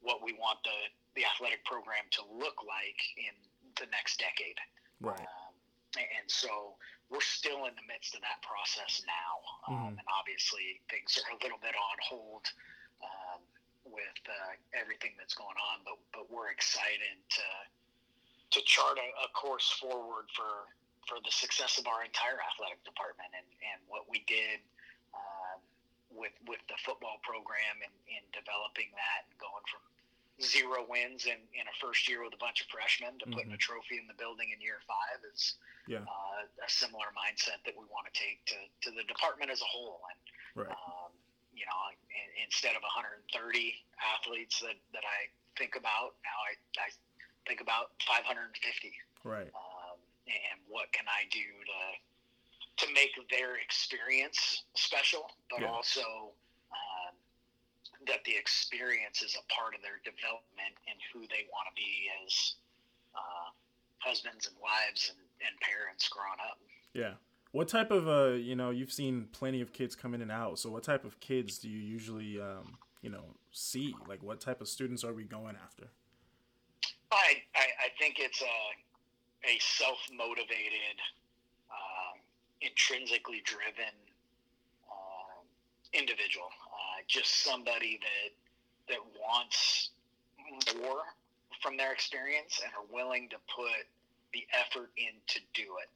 what 0.01 0.23
we 0.23 0.35
want 0.35 0.59
the, 0.65 0.91
the 1.15 1.23
athletic 1.25 1.65
program 1.65 2.03
to 2.11 2.23
look 2.35 2.59
like 2.67 2.99
in 3.17 3.35
the 3.79 3.87
next 3.95 4.19
decade. 4.19 4.59
Right. 5.01 5.19
Um, 5.21 5.55
and 5.95 6.27
so 6.27 6.75
we're 7.11 7.23
still 7.23 7.69
in 7.69 7.75
the 7.77 7.87
midst 7.87 8.17
of 8.17 8.23
that 8.25 8.41
process 8.43 9.05
now. 9.07 9.35
Um, 9.69 9.75
Mhm. 9.75 9.89
And 10.01 10.09
obviously, 10.09 10.81
things 10.91 11.15
are 11.21 11.31
a 11.31 11.39
little 11.45 11.59
bit 11.59 11.77
on 11.77 11.97
hold 12.01 12.51
um, 13.05 13.41
with 13.85 14.21
uh, 14.27 14.53
everything 14.73 15.13
that's 15.19 15.35
going 15.35 15.59
on, 15.71 15.85
but, 15.85 15.99
but 16.13 16.31
we're 16.31 16.51
excited 16.51 17.21
to, 17.29 17.47
to 18.59 18.61
chart 18.65 18.99
a, 18.99 19.09
a 19.25 19.29
course 19.37 19.71
forward 19.71 20.27
for, 20.35 20.67
for 21.07 21.21
the 21.25 21.31
success 21.31 21.79
of 21.79 21.87
our 21.87 22.03
entire 22.03 22.41
athletic 22.41 22.83
department 22.85 23.31
and, 23.37 23.47
and 23.61 23.79
what 23.87 24.09
we 24.09 24.25
did 24.27 24.61
um, 25.15 25.61
with, 26.17 26.35
with 26.49 26.61
the 26.69 26.79
football 26.85 27.19
program 27.25 27.81
and 27.83 27.95
in 28.09 28.23
developing 28.33 28.89
that 28.95 29.27
and 29.29 29.37
going 29.41 29.65
from 29.69 29.83
zero 30.41 30.83
wins 30.89 31.29
in, 31.29 31.39
in 31.55 31.65
a 31.69 31.75
first 31.79 32.09
year 32.09 32.25
with 32.25 32.33
a 32.35 32.41
bunch 32.41 32.65
of 32.65 32.67
freshmen 32.73 33.15
to 33.21 33.27
putting 33.31 33.53
a 33.53 33.61
trophy 33.61 34.01
in 34.01 34.09
the 34.09 34.17
building 34.17 34.51
in 34.51 34.59
year 34.65 34.81
five 34.89 35.21
is 35.29 35.55
Yeah. 35.87 36.03
uh, 36.09 36.43
a 36.49 36.69
similar 36.71 37.13
mindset 37.15 37.61
that 37.69 37.77
we 37.77 37.85
want 37.93 38.09
to 38.11 38.15
take 38.17 38.43
to, 38.51 38.59
to 38.89 38.91
the 38.97 39.05
department 39.07 39.51
as 39.53 39.61
a 39.63 39.69
whole. 39.69 40.01
And, 40.11 40.21
Right. 40.67 40.73
um, 40.73 41.13
you 41.55 41.65
know, 41.69 41.79
in, 41.93 42.29
instead 42.49 42.75
of 42.77 42.83
130 42.83 43.29
athletes 44.01 44.59
that, 44.61 44.77
that 44.97 45.05
I 45.05 45.29
think 45.57 45.77
about, 45.77 46.17
now 46.25 46.39
I, 46.49 46.53
I 46.81 46.89
think 47.47 47.61
about 47.61 47.93
550. 48.09 48.51
Right. 49.25 49.53
Um, 49.53 49.99
and 50.27 50.59
what 50.69 50.91
can 50.97 51.05
I 51.07 51.29
do 51.31 51.45
to, 51.45 51.79
to 52.79 52.87
make 52.95 53.11
their 53.31 53.57
experience 53.57 54.65
special, 54.75 55.31
but 55.51 55.61
Yeah. 55.61 55.71
also 55.71 56.33
um, 56.71 57.15
that 58.07 58.25
the 58.25 58.35
experience 58.35 59.23
is 59.23 59.37
a 59.37 59.53
part 59.53 59.75
of 59.75 59.83
their 59.83 60.01
development 60.05 60.75
and 60.89 60.99
who 61.13 61.21
they 61.29 61.47
want 61.53 61.69
to 61.69 61.75
be 61.75 62.11
as 62.25 62.57
uh, 63.15 63.51
husbands 63.99 64.47
and 64.47 64.57
wives 64.59 65.11
and, 65.11 65.19
and 65.47 65.61
parents 65.61 66.09
growing 66.09 66.41
up. 66.41 66.59
Yeah. 66.95 67.15
What 67.53 67.69
type 67.69 67.91
of 67.91 68.09
uh, 68.09 68.35
you 68.35 68.57
know, 68.57 68.71
you've 68.71 68.93
seen 68.93 69.29
plenty 69.33 69.61
of 69.61 69.73
kids 69.73 69.95
come 69.95 70.15
in 70.15 70.23
and 70.23 70.33
out. 70.33 70.59
So 70.59 70.71
what 70.71 70.83
type 70.83 71.05
of 71.05 71.21
kids 71.21 71.59
do 71.59 71.69
you 71.69 71.79
usually 71.79 72.41
um, 72.41 72.79
you 73.03 73.11
know, 73.11 73.25
see? 73.51 73.95
Like, 74.09 74.23
what 74.23 74.41
type 74.41 74.61
of 74.61 74.69
students 74.69 75.05
are 75.05 75.13
we 75.13 75.25
going 75.25 75.57
after? 75.63 75.89
I, 77.11 77.43
I, 77.55 77.67
I 77.85 77.89
think 77.99 78.17
it's 78.19 78.41
a, 78.41 79.49
a 79.51 79.59
self 79.61 79.99
motivated, 80.17 80.97
intrinsically 82.63 83.43
driven 83.45 83.93
um, 84.89 85.45
individual. 85.93 86.49
Uh, 86.71 87.03
just 87.09 87.43
somebody 87.45 87.99
that 88.01 88.31
that 88.89 89.03
wants 89.19 89.91
more 90.81 91.03
from 91.63 91.77
their 91.77 91.93
experience 91.93 92.61
and 92.65 92.73
are 92.75 92.87
willing 92.93 93.29
to 93.31 93.37
put 93.55 93.87
the 94.35 94.43
effort 94.53 94.91
in 94.97 95.15
to 95.29 95.39
do 95.55 95.79
it. 95.79 95.91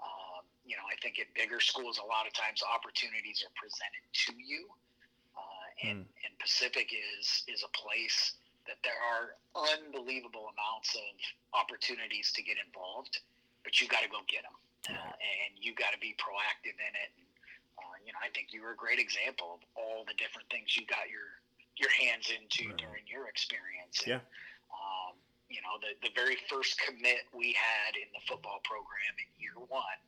Um, 0.00 0.42
you 0.64 0.76
know, 0.76 0.86
I 0.88 0.96
think 1.02 1.18
at 1.20 1.28
bigger 1.34 1.60
schools, 1.60 1.98
a 1.98 2.06
lot 2.06 2.26
of 2.26 2.32
times 2.32 2.62
opportunities 2.64 3.44
are 3.44 3.52
presented 3.60 4.04
to 4.24 4.32
you, 4.40 4.68
uh, 5.36 5.88
and, 5.88 5.98
Mm. 6.06 6.24
and 6.24 6.38
Pacific 6.38 6.92
is 6.94 7.44
is 7.46 7.62
a 7.62 7.68
place 7.76 8.34
that 8.66 8.78
there 8.84 9.00
are 9.02 9.36
unbelievable 9.74 10.48
amounts 10.54 10.94
of 10.94 11.14
opportunities 11.52 12.32
to 12.32 12.42
get 12.42 12.56
involved, 12.64 13.20
but 13.64 13.80
you 13.80 13.88
got 13.88 14.02
to 14.02 14.08
go 14.08 14.20
get 14.28 14.42
them, 14.42 14.54
uh, 14.88 14.92
and 14.94 15.50
you 15.60 15.74
got 15.74 15.92
to 15.92 16.00
be 16.00 16.16
proactive 16.16 16.76
in 16.78 16.92
it. 16.96 17.10
And, 17.18 17.26
uh, 17.76 17.96
you 18.06 18.12
know, 18.16 18.20
I 18.24 18.30
think 18.32 18.52
you 18.56 18.62
were 18.62 18.72
a 18.72 18.78
great 18.80 18.98
example 18.98 19.58
of 19.58 19.62
all 19.76 20.04
the 20.08 20.14
different 20.16 20.48
things 20.48 20.76
you 20.76 20.86
got 20.86 21.10
your 21.12 21.28
your 21.76 21.90
hands 21.96 22.28
into 22.28 22.68
Right. 22.68 22.76
during 22.76 23.04
your 23.08 23.28
experience. 23.28 24.04
Yeah. 24.04 24.20
Um, 24.68 25.16
you 25.48 25.60
know, 25.64 25.80
the, 25.80 25.96
the 26.04 26.12
very 26.14 26.36
first 26.48 26.76
commit 26.80 27.24
we 27.32 27.56
had 27.56 27.96
in 27.96 28.06
the 28.12 28.20
football 28.28 28.60
program 28.68 29.14
in 29.16 29.28
year 29.40 29.56
one 29.68 30.00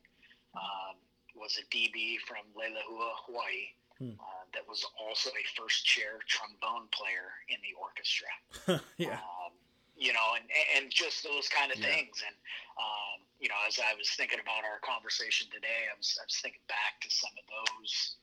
um, 0.55 1.01
was 1.35 1.57
a 1.57 1.65
DB 1.73 2.21
from 2.29 2.45
Leilehua, 2.55 3.25
Hawaii, 3.27 3.73
Hmm. 3.99 4.17
uh, 4.21 4.45
that 4.55 4.67
was 4.69 4.85
also 5.01 5.31
a 5.31 5.45
first 5.57 5.85
chair 5.87 6.19
trombone 6.27 6.89
player 6.93 7.29
in 7.49 7.57
the 7.65 7.73
orchestra. 7.77 8.29
yeah. 8.99 9.21
Um, 9.21 9.53
you 9.97 10.13
know, 10.13 10.35
and, 10.37 10.45
and 10.77 10.91
just 10.93 11.23
those 11.25 11.47
kind 11.49 11.71
of 11.73 11.79
Yeah. 11.79 11.87
things. 11.93 12.23
And, 12.27 12.37
um, 12.77 13.19
you 13.43 13.51
know, 13.51 13.59
as 13.67 13.83
I 13.83 13.99
was 13.99 14.07
thinking 14.15 14.39
about 14.39 14.63
our 14.63 14.79
conversation 14.87 15.51
today, 15.51 15.91
I 15.91 15.99
was, 15.99 16.15
I 16.15 16.25
was 16.25 16.39
thinking 16.39 16.63
back 16.71 17.03
to 17.03 17.11
some 17.11 17.35
of 17.35 17.45
those 17.51 18.23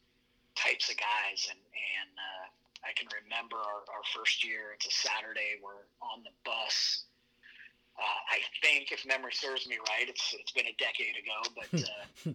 types 0.55 0.87
of 0.87 0.95
guys. 0.95 1.43
And, 1.51 1.59
and 1.59 2.11
uh, 2.15 2.45
I 2.87 2.95
can 2.95 3.11
remember 3.11 3.59
our, 3.59 3.83
our 3.91 4.05
first 4.15 4.47
year, 4.47 4.71
it's 4.79 4.87
a 4.87 4.95
Saturday, 4.95 5.59
we're 5.59 5.83
on 5.99 6.23
the 6.23 6.31
bus. 6.47 7.03
Uh, 7.99 8.19
I 8.31 8.39
think, 8.63 8.95
if 8.95 9.03
memory 9.03 9.35
serves 9.35 9.67
me 9.67 9.75
right, 9.91 10.07
it's 10.07 10.31
it's 10.31 10.55
been 10.55 10.71
a 10.71 10.77
decade 10.79 11.19
ago, 11.19 11.35
but 11.51 11.67
uh, 11.83 12.31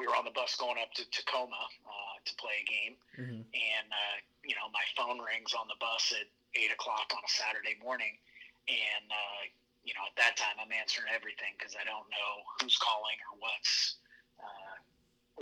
we 0.00 0.08
were 0.08 0.16
on 0.16 0.24
the 0.24 0.32
bus 0.32 0.56
going 0.56 0.80
up 0.80 0.96
to 0.96 1.04
Tacoma 1.12 1.60
uh, 1.84 2.16
to 2.24 2.32
play 2.40 2.64
a 2.64 2.64
game, 2.64 2.94
Mhm. 3.20 3.44
and 3.52 3.86
uh, 3.92 4.16
you 4.48 4.56
know 4.56 4.64
my 4.72 4.80
phone 4.96 5.20
rings 5.20 5.52
on 5.52 5.68
the 5.68 5.76
bus 5.76 6.08
at 6.16 6.24
eight 6.56 6.72
o'clock 6.72 7.12
on 7.12 7.20
a 7.20 7.28
Saturday 7.28 7.76
morning, 7.84 8.16
and 8.64 9.04
uh, 9.12 9.42
you 9.84 9.92
know 9.94 10.04
at 10.08 10.16
that 10.16 10.34
time 10.36 10.56
I'm 10.58 10.72
answering 10.72 11.08
everything 11.12 11.52
because 11.56 11.76
I 11.76 11.84
don't 11.84 12.08
know 12.08 12.30
who's 12.60 12.76
calling 12.80 13.16
or 13.30 13.38
what's 13.40 14.00
uh, 14.40 14.76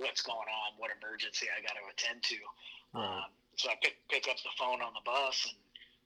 what's 0.02 0.22
going 0.22 0.48
on, 0.50 0.76
what 0.76 0.90
emergency 0.92 1.46
I 1.52 1.60
got 1.62 1.76
to 1.78 1.84
attend 1.88 2.22
to. 2.34 2.38
Right. 2.94 3.24
Um, 3.24 3.30
so 3.56 3.70
I 3.70 3.76
pick 3.80 3.96
pick 4.08 4.28
up 4.28 4.36
the 4.42 4.52
phone 4.58 4.82
on 4.82 4.92
the 4.94 5.04
bus, 5.04 5.46
and 5.48 5.58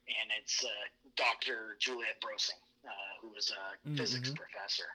and 0.06 0.28
it's 0.38 0.62
uh, 0.62 0.86
Dr. 1.16 1.76
Juliet 1.80 2.20
Brosing, 2.22 2.60
uh, 2.86 3.12
who 3.20 3.30
was 3.34 3.50
a 3.50 3.64
Mhm. 3.88 3.96
physics 3.98 4.30
professor, 4.30 4.86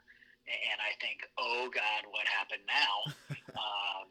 and 0.48 0.80
I 0.80 0.96
think, 1.02 1.28
oh 1.38 1.70
God, 1.70 2.06
what 2.10 2.28
happened 2.28 2.64
now? 2.68 2.96
um, 3.60 4.08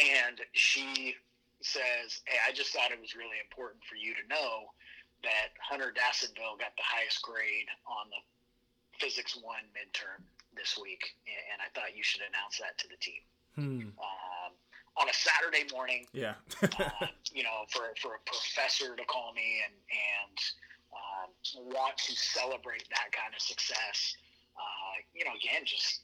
and 0.00 0.40
she 0.52 1.16
says, 1.60 2.20
"Hey, 2.26 2.38
I 2.46 2.52
just 2.52 2.72
thought 2.72 2.92
it 2.92 3.00
was 3.00 3.14
really 3.14 3.38
important 3.40 3.82
for 3.84 3.96
you 3.96 4.14
to 4.14 4.24
know 4.28 4.70
that 5.22 5.54
Hunter 5.60 5.92
Dassonville 5.94 6.58
got 6.58 6.74
the 6.76 6.86
highest 6.86 7.22
grade 7.22 7.68
on 7.86 8.08
the 8.10 8.20
physics 8.98 9.36
one 9.40 9.64
midterm 9.74 10.22
this 10.56 10.78
week, 10.80 11.14
and 11.26 11.62
I 11.62 11.68
thought 11.74 11.96
you 11.96 12.02
should 12.02 12.22
announce 12.22 12.58
that 12.58 12.78
to 12.78 12.86
the 12.88 12.96
team." 12.98 13.22
Hmm. 13.54 13.90
Um, 13.98 14.52
on 14.98 15.08
a 15.08 15.14
Saturday 15.14 15.66
morning, 15.72 16.06
Yeah. 16.12 16.34
uh, 16.62 17.06
you 17.32 17.42
know, 17.42 17.66
for, 17.70 17.94
for 18.02 18.18
a 18.18 18.22
professor 18.26 18.96
to 18.96 19.04
call 19.06 19.32
me 19.32 19.62
and 19.62 19.74
and 19.90 20.36
um, 20.90 21.28
want 21.74 21.96
to 21.98 22.12
celebrate 22.16 22.88
that 22.90 23.12
kind 23.12 23.34
of 23.34 23.40
success, 23.40 24.16
uh, 24.56 24.94
you 25.14 25.24
know, 25.24 25.34
again, 25.38 25.62
just 25.64 26.02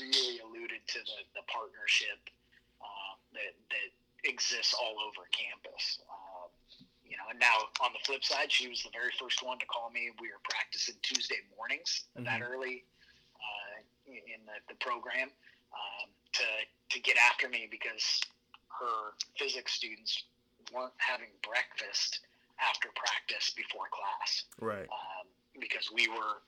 really 0.00 0.40
alluded 0.40 0.80
to 0.86 0.98
the, 0.98 1.18
the 1.34 1.44
partnership 1.46 2.18
um, 2.82 3.18
that 3.34 3.54
that 3.70 3.90
exists 4.24 4.74
all 4.74 4.96
over 5.02 5.26
campus. 5.30 6.00
Um, 6.08 6.31
you 7.12 7.20
know, 7.20 7.28
and 7.28 7.36
now 7.36 7.68
on 7.84 7.92
the 7.92 8.00
flip 8.08 8.24
side, 8.24 8.48
she 8.48 8.72
was 8.72 8.80
the 8.80 8.88
very 8.88 9.12
first 9.20 9.44
one 9.44 9.60
to 9.60 9.66
call 9.68 9.92
me. 9.92 10.08
We 10.16 10.32
were 10.32 10.40
practicing 10.48 10.96
Tuesday 11.04 11.44
mornings 11.54 12.08
that 12.16 12.40
Mhm. 12.40 12.48
early 12.48 12.84
uh, 13.36 13.76
in 14.08 14.40
the, 14.48 14.56
the 14.68 14.74
program 14.80 15.30
um, 15.76 16.08
to 16.32 16.46
to 16.88 17.00
get 17.00 17.18
after 17.18 17.48
me 17.50 17.68
because 17.70 18.20
her 18.80 19.12
physics 19.36 19.74
students 19.74 20.24
weren't 20.72 20.92
having 20.96 21.28
breakfast 21.42 22.20
after 22.58 22.88
practice 22.96 23.50
before 23.50 23.88
class 23.88 24.44
right. 24.60 24.88
um, 24.88 25.26
because 25.60 25.90
we 25.92 26.08
were 26.08 26.40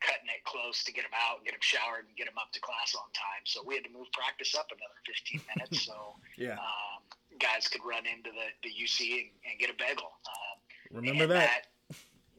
cutting 0.00 0.28
it 0.28 0.44
close 0.44 0.84
to 0.84 0.92
get 0.92 1.02
them 1.02 1.12
out, 1.14 1.44
get 1.44 1.52
them 1.52 1.60
showered, 1.60 2.06
and 2.06 2.16
get 2.16 2.26
them 2.26 2.38
up 2.38 2.52
to 2.52 2.60
class 2.60 2.94
on 2.94 3.10
time. 3.12 3.42
So 3.44 3.62
we 3.64 3.74
had 3.74 3.84
to 3.84 3.90
move 3.90 4.10
practice 4.12 4.54
up 4.54 4.68
another 4.70 5.00
15 5.06 5.40
minutes 5.56 5.82
so 5.88 6.16
Yeah. 6.36 6.54
um, 6.60 6.97
guys 7.38 7.68
could 7.68 7.82
run 7.84 8.04
into 8.06 8.30
the, 8.30 8.48
the 8.62 8.70
UC 8.70 9.00
and, 9.26 9.30
and 9.50 9.54
get 9.58 9.70
a 9.70 9.76
bagel. 9.78 10.10
Um, 10.26 10.56
Remember 10.90 11.24
and 11.24 11.32
that? 11.32 11.68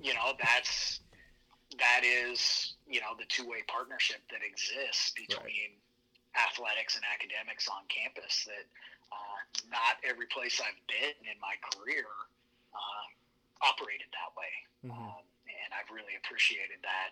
You 0.02 0.14
know, 0.14 0.34
that's 0.40 1.00
that 1.78 2.02
is 2.04 2.74
you 2.88 3.00
know 3.00 3.14
the 3.20 3.28
two 3.28 3.46
way 3.48 3.62
partnership 3.68 4.24
that 4.32 4.40
exists 4.42 5.12
between 5.12 5.76
athletics 6.34 6.96
and 6.96 7.04
academics 7.14 7.68
on 7.68 7.84
campus. 7.92 8.48
That 8.48 8.66
uh, 9.12 9.38
not 9.70 10.00
every 10.08 10.26
place 10.32 10.62
I've 10.64 10.80
been 10.88 11.16
in 11.28 11.38
my 11.44 11.60
career 11.62 12.08
uh, 12.74 13.06
operated 13.62 14.08
that 14.16 14.32
way, 14.40 14.54
Mhm. 14.88 14.96
um, 14.96 15.26
and 15.46 15.70
I've 15.76 15.92
really 15.92 16.16
appreciated 16.16 16.80
that 16.84 17.12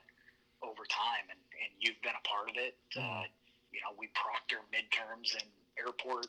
over 0.64 0.86
time. 0.88 1.28
And, 1.30 1.40
and 1.62 1.70
you've 1.78 2.00
been 2.02 2.16
a 2.18 2.26
part 2.28 2.50
of 2.50 2.56
it. 2.58 2.78
Uh, 2.96 3.02
Mhm. 3.02 3.30
you 3.76 3.82
know, 3.84 3.92
we 4.00 4.08
proctor 4.16 4.64
midterms 4.72 5.36
in 5.36 5.44
airport 5.78 6.28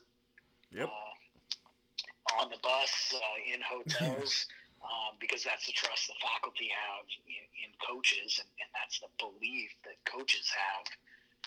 Yep. 0.74 0.88
uh, 0.90 1.07
on 2.38 2.49
the 2.50 2.61
bus, 2.62 3.14
uh, 3.14 3.54
in 3.54 3.61
hotels, 3.61 4.47
um, 4.87 5.18
because 5.21 5.42
that's 5.42 5.66
the 5.66 5.73
trust 5.73 6.07
the 6.07 6.14
faculty 6.23 6.71
have 6.71 7.07
in, 7.26 7.45
in 7.66 7.71
coaches, 7.83 8.38
and, 8.38 8.49
and 8.62 8.71
that's 8.73 9.02
the 9.02 9.11
belief 9.18 9.75
that 9.85 9.99
coaches 10.07 10.47
have 10.54 10.87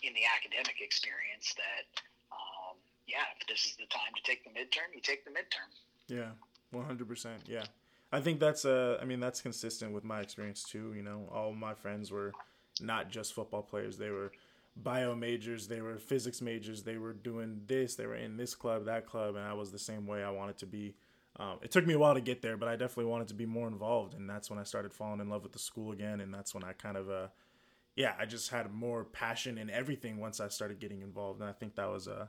in 0.04 0.14
the 0.14 0.28
academic 0.28 0.82
experience 0.82 1.56
that, 1.56 1.88
um, 2.32 2.76
yeah, 3.08 3.24
if 3.40 3.48
this 3.48 3.66
is 3.66 3.76
the 3.78 3.88
time 3.88 4.12
to 4.16 4.22
take 4.24 4.44
the 4.44 4.52
midterm, 4.52 4.92
you 4.94 5.02
take 5.02 5.24
the 5.24 5.32
midterm. 5.32 5.70
Yeah, 6.08 6.36
one 6.72 6.86
hundred 6.86 7.08
percent. 7.08 7.42
Yeah, 7.48 7.64
I 8.12 8.20
think 8.20 8.40
that's 8.40 8.66
uh, 8.66 8.98
I 9.02 9.06
mean 9.06 9.20
that's 9.20 9.42
consistent 9.42 9.94
with 9.94 10.04
my 10.04 10.20
experience 10.22 10.64
too. 10.64 10.94
You 10.96 11.04
know, 11.04 11.30
all 11.32 11.54
my 11.54 11.74
friends 11.74 12.12
were 12.12 12.34
not 12.82 13.10
just 13.10 13.34
football 13.34 13.62
players; 13.62 13.98
they 13.98 14.10
were 14.10 14.32
bio 14.76 15.16
majors, 15.16 15.68
they 15.68 15.82
were 15.82 15.98
physics 15.98 16.42
majors, 16.42 16.84
they 16.84 16.98
were 16.98 17.14
doing 17.14 17.62
this, 17.68 17.96
they 17.96 18.06
were 18.06 18.16
in 18.16 18.38
this 18.38 18.56
club, 18.56 18.86
that 18.86 19.06
club, 19.06 19.36
and 19.36 19.46
I 19.46 19.54
was 19.54 19.72
the 19.72 19.80
same 19.80 20.08
way. 20.08 20.24
I 20.24 20.32
wanted 20.32 20.58
to 20.60 20.66
be. 20.66 20.96
Um, 21.40 21.60
it 21.62 21.72
took 21.72 21.88
me 21.88 21.94
a 21.94 22.00
while 22.00 22.14
to 22.14 22.22
get 22.22 22.42
there, 22.42 22.58
but 22.58 22.68
I 22.68 22.76
definitely 22.76 23.06
wanted 23.06 23.30
to 23.30 23.34
be 23.34 23.46
more 23.46 23.68
involved, 23.68 24.14
and 24.14 24.30
that's 24.30 24.50
when 24.50 24.60
I 24.60 24.64
started 24.64 24.94
falling 24.94 25.22
in 25.22 25.30
love 25.30 25.44
with 25.44 25.54
the 25.54 25.60
school 25.60 25.94
again, 25.94 26.20
and 26.20 26.34
that's 26.34 26.54
when 26.54 26.64
I 26.64 26.74
kind 26.74 26.98
of 26.98 27.10
uh, 27.10 27.28
yeah, 27.96 28.14
I 28.20 28.26
just 28.26 28.50
had 28.50 28.72
more 28.72 29.04
passion 29.04 29.58
in 29.58 29.70
everything 29.70 30.18
once 30.18 30.40
I 30.40 30.48
started 30.48 30.80
getting 30.80 31.02
involved, 31.02 31.42
and 31.42 31.50
I 31.50 31.54
think 31.54 31.76
that 31.76 31.90
was 31.90 32.08
uh, 32.08 32.28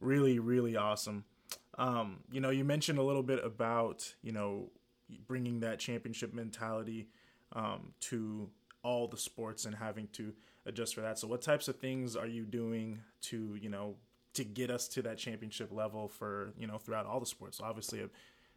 really, 0.00 0.38
really 0.38 0.76
awesome. 0.76 1.24
Um, 1.78 2.20
you 2.30 2.40
know, 2.40 2.50
you 2.50 2.64
mentioned 2.64 2.98
a 2.98 3.02
little 3.02 3.22
bit 3.22 3.44
about 3.44 4.14
you 4.22 4.32
know 4.32 4.70
bringing 5.26 5.60
that 5.60 5.78
championship 5.78 6.34
mentality 6.34 7.08
um, 7.52 7.92
to 8.00 8.50
all 8.82 9.08
the 9.08 9.16
sports 9.16 9.64
and 9.64 9.74
having 9.74 10.08
to 10.12 10.32
adjust 10.68 10.94
for 10.94 11.00
that. 11.00 11.18
So, 11.18 11.26
what 11.26 11.42
types 11.42 11.68
of 11.68 11.76
things 11.76 12.14
are 12.14 12.26
you 12.26 12.44
doing 12.44 13.00
to 13.22 13.56
you 13.60 13.68
know 13.68 13.96
to 14.34 14.44
get 14.44 14.70
us 14.70 14.86
to 14.88 15.02
that 15.02 15.18
championship 15.18 15.72
level 15.72 16.08
for 16.08 16.52
you 16.58 16.66
know 16.66 16.78
throughout 16.78 17.06
all 17.06 17.20
the 17.20 17.26
sports? 17.26 17.60
Obviously, 17.60 18.02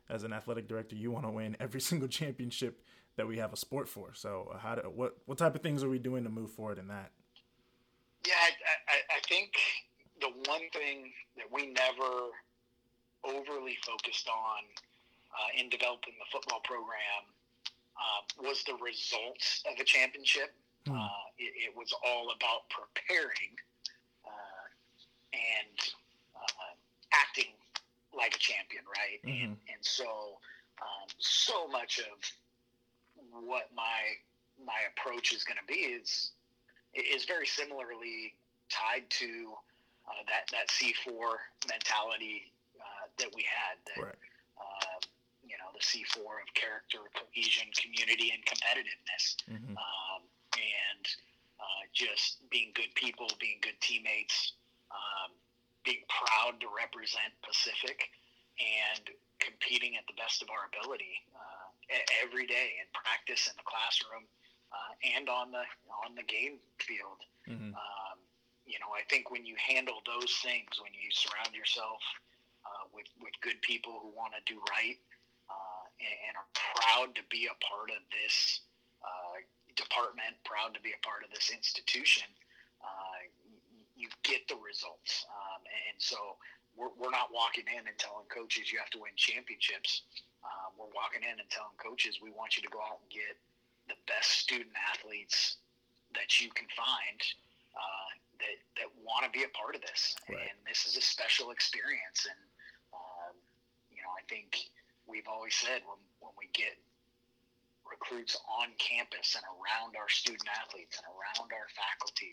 as 0.10 0.24
an 0.24 0.34
athletic 0.34 0.68
director, 0.68 0.96
you 0.96 1.12
want 1.12 1.26
to 1.26 1.32
win 1.32 1.58
every 1.60 1.82
single 1.90 2.08
championship 2.08 2.82
that 3.16 3.28
we 3.28 3.38
have 3.38 3.54
a 3.54 3.58
sport 3.58 3.88
for. 3.88 4.14
So, 4.14 4.56
how 4.60 4.76
do 4.76 4.82
what 4.84 5.18
what 5.26 5.38
type 5.38 5.56
of 5.56 5.62
things 5.62 5.84
are 5.84 5.90
we 5.90 6.00
doing 6.00 6.24
to 6.24 6.30
move 6.30 6.52
forward 6.52 6.78
in 6.78 6.88
that? 6.90 7.12
Yeah, 8.26 8.34
I, 8.38 8.52
I, 8.88 9.18
I 9.18 9.20
think 9.28 9.54
the 10.20 10.30
one 10.50 10.70
thing 10.74 11.12
that 11.38 11.52
we 11.52 11.74
never 11.74 12.30
overly 13.24 13.78
focused 13.86 14.28
on 14.28 14.64
uh, 15.32 15.60
in 15.60 15.70
developing 15.70 16.14
the 16.20 16.30
football 16.32 16.62
program 16.64 17.24
uh, 17.98 18.48
was 18.48 18.64
the 18.64 18.74
results 18.74 19.64
of 19.72 19.80
a 19.80 19.84
championship. 19.84 20.54
Hmm. 20.88 20.98
Uh, 20.98 21.08
it, 21.42 21.54
it 21.70 21.74
was 21.76 21.94
all 22.06 22.30
about 22.38 22.70
preparing 22.70 23.58
uh, 24.26 24.66
and 25.34 25.78
uh, 26.38 26.74
acting 27.14 27.52
like 28.14 28.36
a 28.36 28.40
champion, 28.40 28.84
right? 28.86 29.20
And, 29.26 29.58
Mhm. 29.58 29.74
and 29.74 29.82
so 29.82 30.38
um, 30.82 31.08
so 31.20 31.68
much 31.68 32.00
of 32.00 32.18
what 33.44 33.70
my 33.76 34.18
my 34.64 34.82
approach 34.94 35.34
is 35.34 35.44
going 35.44 35.58
to 35.58 35.66
be 35.66 35.80
is 35.98 36.32
is 36.94 37.26
very 37.26 37.48
similarly 37.48 38.36
tied 38.70 39.10
to 39.10 39.54
uh, 40.08 40.22
that 40.28 40.48
that 40.52 40.68
C4 40.70 41.38
mentality 41.68 42.52
uh, 42.80 43.08
that 43.18 43.30
we 43.36 43.44
had. 43.44 43.78
That, 43.86 44.04
Right. 44.06 44.16
uh, 44.58 45.00
you 45.44 45.58
know, 45.58 45.70
the 45.74 45.80
C4 45.82 46.42
of 46.42 46.54
character, 46.54 47.00
cohesion, 47.18 47.68
community, 47.74 48.32
and 48.32 48.46
competitiveness, 48.46 49.36
Mhm. 49.50 49.76
um, 49.78 50.22
and 50.54 51.06
uh, 51.62 51.84
just 51.94 52.42
being 52.50 52.74
good 52.74 52.90
people, 52.96 53.30
being 53.40 53.62
good 53.62 53.78
teammates, 53.82 54.54
um, 54.90 55.32
being 55.86 56.02
proud 56.10 56.60
to 56.60 56.68
represent 56.74 57.30
Pacific, 57.46 58.10
and 58.58 59.10
competing 59.40 59.96
at 59.98 60.06
the 60.10 60.18
best 60.18 60.42
of 60.42 60.50
our 60.50 60.70
ability 60.70 61.22
uh, 61.34 61.70
every 62.26 62.46
day 62.46 62.78
in 62.82 62.86
practice, 62.94 63.48
in 63.48 63.54
the 63.58 63.66
classroom, 63.66 64.26
uh, 64.74 64.94
and 65.18 65.30
on 65.30 65.52
the 65.52 65.66
on 66.06 66.16
the 66.16 66.24
game 66.24 66.58
field. 66.80 67.22
Mhm. 67.48 67.74
Um, 67.74 68.18
you 68.66 68.80
know, 68.80 68.94
I 68.94 69.02
think 69.10 69.32
when 69.32 69.46
you 69.46 69.56
handle 69.58 70.02
those 70.06 70.32
things, 70.42 70.80
when 70.82 70.94
you 70.94 71.10
surround 71.12 71.54
yourself 71.54 72.02
uh, 72.66 72.86
with 72.94 73.08
with 73.22 73.34
good 73.42 73.62
people 73.62 74.00
who 74.02 74.10
want 74.10 74.34
to 74.34 74.42
do 74.46 74.62
right 74.70 74.98
uh, 75.50 75.84
and, 76.00 76.18
and 76.28 76.34
are 76.38 76.50
proud 76.54 77.16
to 77.16 77.24
be 77.30 77.48
a 77.48 77.56
part 77.66 77.90
of 77.90 78.02
this 78.12 78.62
department, 79.92 80.40
proud 80.48 80.72
to 80.72 80.80
be 80.80 80.96
a 80.96 81.02
part 81.04 81.28
of 81.28 81.30
this 81.36 81.52
institution, 81.52 82.24
uh, 82.80 83.28
you, 84.00 84.08
get 84.24 84.48
the 84.48 84.56
results. 84.56 85.28
Um, 85.28 85.62
and 85.92 86.00
so 86.00 86.40
we're, 86.80 86.96
we're 86.96 87.12
not 87.12 87.30
walking 87.36 87.68
in 87.68 87.84
and 87.84 87.98
telling 88.00 88.24
coaches 88.32 88.72
you 88.72 88.80
have 88.80 88.90
to 88.96 89.02
win 89.04 89.12
championships. 89.20 90.08
Um, 90.48 90.74
we're 90.80 90.94
walking 90.96 91.22
in 91.22 91.36
and 91.36 91.50
telling 91.52 91.76
coaches 91.76 92.24
we 92.24 92.32
want 92.32 92.56
you 92.56 92.64
to 92.64 92.72
go 92.72 92.80
out 92.80 93.04
and 93.04 93.10
get 93.12 93.36
the 93.92 94.00
best 94.08 94.42
student 94.42 94.72
athletes 94.80 95.60
that 96.16 96.40
you 96.40 96.48
can 96.56 96.66
find 96.72 97.20
uh, 97.76 98.12
that 98.40 98.58
that 98.80 98.90
want 99.04 99.28
to 99.28 99.32
be 99.34 99.44
a 99.46 99.52
part 99.54 99.76
of 99.76 99.82
this. 99.86 100.16
Right. 100.26 100.40
And 100.40 100.58
this 100.66 100.88
is 100.88 100.98
a 100.98 101.04
special 101.04 101.52
experience. 101.52 102.26
And 102.26 102.42
um, 102.96 103.36
you 103.92 104.02
know, 104.02 104.12
I 104.16 104.24
think 104.26 104.72
we've 105.06 105.28
always 105.30 105.54
said 105.54 105.86
when 105.86 106.02
when 106.24 106.34
we 106.40 106.50
get 106.56 106.80
recruits 107.92 108.40
on 108.48 108.72
campus 108.80 109.36
and 109.36 109.44
around 109.60 110.00
our 110.00 110.08
student 110.08 110.48
athletes 110.48 110.98
and 110.98 111.06
around 111.12 111.52
our 111.52 111.68
faculty 111.76 112.32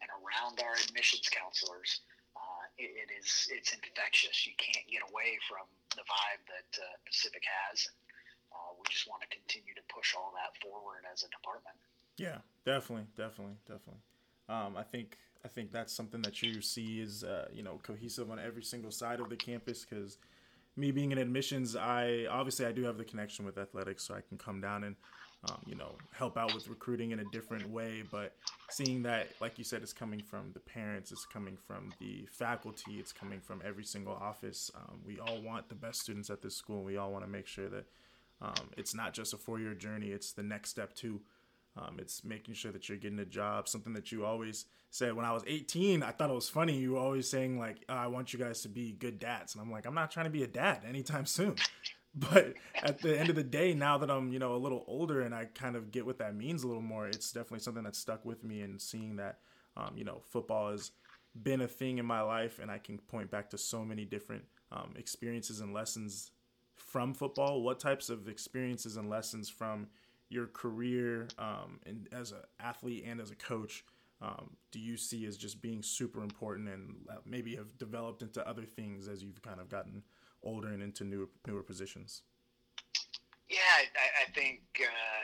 and 0.00 0.08
around 0.22 0.62
our 0.62 0.78
admissions 0.78 1.28
counselors, 1.28 2.00
uh, 2.38 2.64
it, 2.78 2.94
it 2.94 3.08
is 3.18 3.50
it's 3.50 3.74
infectious. 3.74 4.46
You 4.46 4.54
can't 4.56 4.86
get 4.86 5.02
away 5.10 5.36
from 5.50 5.66
the 5.98 6.06
vibe 6.06 6.42
that 6.46 6.70
uh, 6.78 6.86
Pacific 7.04 7.42
has. 7.44 7.90
Uh, 8.54 8.78
we 8.78 8.86
just 8.88 9.10
want 9.10 9.22
to 9.26 9.28
continue 9.28 9.74
to 9.74 9.84
push 9.92 10.14
all 10.14 10.32
that 10.38 10.54
forward 10.62 11.02
as 11.10 11.26
a 11.26 11.30
department. 11.34 11.76
Yeah, 12.16 12.38
definitely, 12.64 13.06
definitely, 13.16 13.58
definitely. 13.66 14.02
Um, 14.48 14.76
I 14.76 14.82
think 14.82 15.18
I 15.44 15.48
think 15.48 15.72
that's 15.72 15.92
something 15.92 16.22
that 16.22 16.42
you 16.42 16.60
see 16.60 17.00
is 17.00 17.24
uh, 17.24 17.48
you 17.52 17.62
know 17.62 17.80
cohesive 17.82 18.30
on 18.30 18.38
every 18.38 18.62
single 18.62 18.90
side 18.90 19.20
of 19.20 19.28
the 19.28 19.36
campus 19.36 19.84
because 19.84 20.18
me 20.76 20.90
being 20.90 21.12
in 21.12 21.18
admissions, 21.18 21.76
I 21.76 22.26
obviously 22.30 22.66
I 22.66 22.72
do 22.72 22.82
have 22.84 22.98
the 22.98 23.04
connection 23.04 23.44
with 23.44 23.58
athletics, 23.58 24.04
so 24.04 24.14
I 24.14 24.20
can 24.20 24.38
come 24.38 24.60
down 24.60 24.84
and 24.84 24.96
um, 25.48 25.58
you 25.66 25.74
know 25.74 25.96
help 26.12 26.36
out 26.36 26.54
with 26.54 26.68
recruiting 26.68 27.10
in 27.12 27.20
a 27.20 27.24
different 27.32 27.68
way. 27.68 28.02
But 28.10 28.34
seeing 28.70 29.02
that, 29.04 29.28
like 29.40 29.58
you 29.58 29.64
said, 29.64 29.82
it's 29.82 29.92
coming 29.92 30.22
from 30.22 30.52
the 30.52 30.60
parents, 30.60 31.12
it's 31.12 31.24
coming 31.24 31.56
from 31.66 31.92
the 31.98 32.26
faculty, 32.30 32.98
it's 32.98 33.12
coming 33.12 33.40
from 33.40 33.62
every 33.64 33.84
single 33.84 34.14
office. 34.14 34.70
Um, 34.74 35.00
we 35.06 35.18
all 35.18 35.40
want 35.42 35.68
the 35.68 35.74
best 35.74 36.00
students 36.00 36.30
at 36.30 36.42
this 36.42 36.56
school. 36.56 36.82
We 36.82 36.96
all 36.96 37.12
want 37.12 37.24
to 37.24 37.30
make 37.30 37.46
sure 37.46 37.68
that 37.68 37.86
um, 38.42 38.70
it's 38.76 38.94
not 38.94 39.12
just 39.12 39.34
a 39.34 39.36
four-year 39.36 39.74
journey; 39.74 40.08
it's 40.10 40.32
the 40.32 40.42
next 40.42 40.70
step 40.70 40.94
too. 40.94 41.20
Um, 41.76 41.96
it's 41.98 42.24
making 42.24 42.54
sure 42.54 42.72
that 42.72 42.88
you're 42.88 42.98
getting 42.98 43.18
a 43.20 43.24
job. 43.24 43.68
Something 43.68 43.92
that 43.94 44.10
you 44.10 44.24
always 44.24 44.66
said 44.90 45.14
when 45.14 45.24
I 45.24 45.32
was 45.32 45.44
18. 45.46 46.02
I 46.02 46.10
thought 46.10 46.30
it 46.30 46.34
was 46.34 46.48
funny. 46.48 46.76
You 46.76 46.92
were 46.92 46.98
always 46.98 47.28
saying 47.28 47.58
like, 47.58 47.84
oh, 47.88 47.94
"I 47.94 48.08
want 48.08 48.32
you 48.32 48.38
guys 48.38 48.62
to 48.62 48.68
be 48.68 48.92
good 48.92 49.18
dads," 49.18 49.54
and 49.54 49.62
I'm 49.62 49.70
like, 49.70 49.86
I'm 49.86 49.94
not 49.94 50.10
trying 50.10 50.26
to 50.26 50.30
be 50.30 50.42
a 50.42 50.48
dad 50.48 50.82
anytime 50.86 51.26
soon. 51.26 51.56
But 52.12 52.54
at 52.74 52.98
the 52.98 53.16
end 53.16 53.30
of 53.30 53.36
the 53.36 53.44
day, 53.44 53.72
now 53.72 53.96
that 53.98 54.10
I'm 54.10 54.32
you 54.32 54.40
know 54.40 54.56
a 54.56 54.58
little 54.58 54.84
older 54.88 55.20
and 55.20 55.32
I 55.32 55.44
kind 55.44 55.76
of 55.76 55.92
get 55.92 56.04
what 56.04 56.18
that 56.18 56.34
means 56.34 56.64
a 56.64 56.66
little 56.66 56.82
more, 56.82 57.06
it's 57.06 57.30
definitely 57.30 57.60
something 57.60 57.84
that 57.84 57.94
stuck 57.94 58.24
with 58.24 58.42
me. 58.42 58.62
And 58.62 58.82
seeing 58.82 59.14
that, 59.16 59.38
um, 59.76 59.92
you 59.94 60.02
know, 60.02 60.20
football 60.28 60.72
has 60.72 60.90
been 61.40 61.60
a 61.60 61.68
thing 61.68 61.98
in 61.98 62.04
my 62.04 62.20
life, 62.20 62.58
and 62.58 62.68
I 62.68 62.78
can 62.78 62.98
point 62.98 63.30
back 63.30 63.48
to 63.50 63.58
so 63.58 63.84
many 63.84 64.04
different 64.04 64.42
um, 64.72 64.94
experiences 64.96 65.60
and 65.60 65.72
lessons 65.72 66.32
from 66.74 67.14
football. 67.14 67.62
What 67.62 67.78
types 67.78 68.10
of 68.10 68.28
experiences 68.28 68.96
and 68.96 69.08
lessons 69.08 69.48
from 69.48 69.86
your 70.30 70.46
career 70.46 71.28
um, 71.38 71.80
and 71.84 72.08
as 72.12 72.32
an 72.32 72.38
athlete 72.60 73.04
and 73.06 73.20
as 73.20 73.30
a 73.30 73.36
coach 73.36 73.84
um, 74.22 74.50
do 74.70 74.78
you 74.78 74.96
see 74.96 75.24
as 75.24 75.36
just 75.36 75.62
being 75.62 75.82
super 75.82 76.22
important 76.22 76.68
and 76.68 76.94
uh, 77.10 77.16
maybe 77.24 77.56
have 77.56 77.78
developed 77.78 78.22
into 78.22 78.46
other 78.46 78.64
things 78.64 79.08
as 79.08 79.22
you've 79.22 79.40
kind 79.40 79.60
of 79.60 79.68
gotten 79.68 80.02
older 80.42 80.68
and 80.68 80.82
into 80.82 81.04
newer 81.04 81.28
newer 81.46 81.62
positions? 81.62 82.22
Yeah, 83.48 83.58
I, 83.78 84.28
I 84.28 84.32
think 84.32 84.60
uh, 84.80 85.22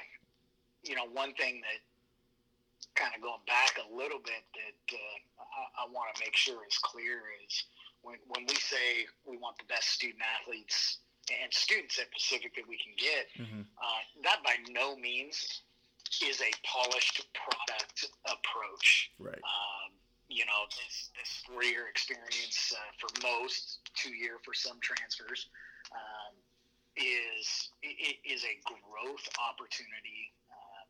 you 0.83 0.95
know 0.95 1.05
one 1.13 1.35
thing 1.35 1.61
that 1.61 1.81
kind 2.95 3.13
of 3.15 3.21
going 3.21 3.45
back 3.47 3.77
a 3.77 3.95
little 3.95 4.19
bit 4.19 4.43
that 4.55 4.97
uh, 4.97 5.19
I, 5.39 5.85
I 5.85 5.93
want 5.93 6.15
to 6.15 6.23
make 6.25 6.35
sure 6.35 6.65
is 6.67 6.79
clear 6.79 7.21
is 7.47 7.65
when 8.01 8.17
when 8.29 8.47
we 8.47 8.55
say 8.55 9.05
we 9.27 9.37
want 9.37 9.59
the 9.59 9.65
best 9.69 9.91
student 9.91 10.23
athletes 10.41 11.01
and 11.43 11.53
students 11.53 11.99
at 11.99 12.11
Pacific 12.13 12.55
that 12.57 12.67
we 12.69 12.77
can 12.79 12.93
get, 12.97 13.27
Mm-hmm. 13.39 13.63
uh, 13.63 14.01
that 14.25 14.43
by 14.45 14.57
no 14.71 14.97
means 14.97 15.63
is 16.23 16.41
a 16.41 16.51
polished 16.65 17.27
product 17.35 18.07
approach. 18.25 19.11
Right. 19.19 19.35
Um, 19.43 19.93
you 20.29 20.45
know, 20.47 20.67
this, 20.75 21.11
this 21.15 21.43
four 21.47 21.63
year 21.63 21.87
experience 21.89 22.73
uh, 22.75 22.91
for 22.99 23.09
most, 23.23 23.79
two 23.95 24.11
year 24.15 24.39
for 24.45 24.55
some 24.55 24.79
transfers, 24.81 25.47
um, 25.93 26.35
is 26.97 27.71
i- 27.85 28.19
is 28.25 28.43
a 28.45 28.57
growth 28.67 29.27
opportunity. 29.39 30.33
Um, 30.51 30.87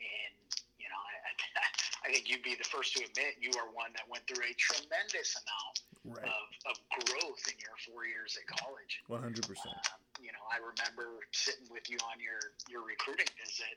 and, 0.00 0.34
you 0.80 0.88
know, 0.88 0.96
I, 0.98 1.14
I, 1.28 1.32
I 2.08 2.12
think 2.12 2.28
you'd 2.30 2.42
be 2.42 2.54
the 2.56 2.64
first 2.64 2.96
to 2.96 3.04
admit 3.04 3.36
you 3.40 3.50
are 3.60 3.68
one 3.70 3.92
that 3.94 4.08
went 4.08 4.26
through 4.26 4.42
a 4.42 4.54
tremendous 4.56 5.36
amount 5.36 5.76
Right. 6.04 6.24
of, 6.24 6.48
of 6.72 6.76
growth 7.04 7.44
in 7.44 7.60
your 7.60 7.76
four 7.84 8.08
years 8.08 8.38
at 8.40 8.48
college. 8.48 9.04
One 9.06 9.20
hundred 9.22 9.44
percent. 9.44 9.76
Um, 9.92 10.00
you 10.20 10.32
know, 10.32 10.44
I 10.48 10.56
remember 10.56 11.20
sitting 11.32 11.68
with 11.68 11.88
you 11.88 11.96
on 12.08 12.20
your, 12.20 12.40
your 12.68 12.84
recruiting 12.84 13.28
visit 13.36 13.76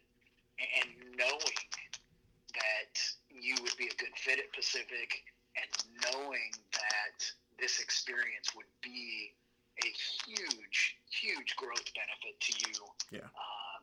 and 0.59 0.89
knowing 1.19 1.59
that 2.55 2.93
you 3.29 3.55
would 3.63 3.75
be 3.77 3.87
a 3.91 3.95
good 3.99 4.13
fit 4.15 4.39
at 4.39 4.51
Pacific 4.53 5.23
and 5.55 5.69
knowing 6.11 6.51
that 6.71 7.17
this 7.59 7.79
experience 7.79 8.55
would 8.55 8.69
be 8.81 9.33
a 9.81 9.89
huge, 10.25 10.97
huge 11.09 11.55
growth 11.55 11.85
benefit 11.93 12.39
to 12.39 12.53
you. 12.69 12.79
Yeah. 13.11 13.27
Um, 13.33 13.81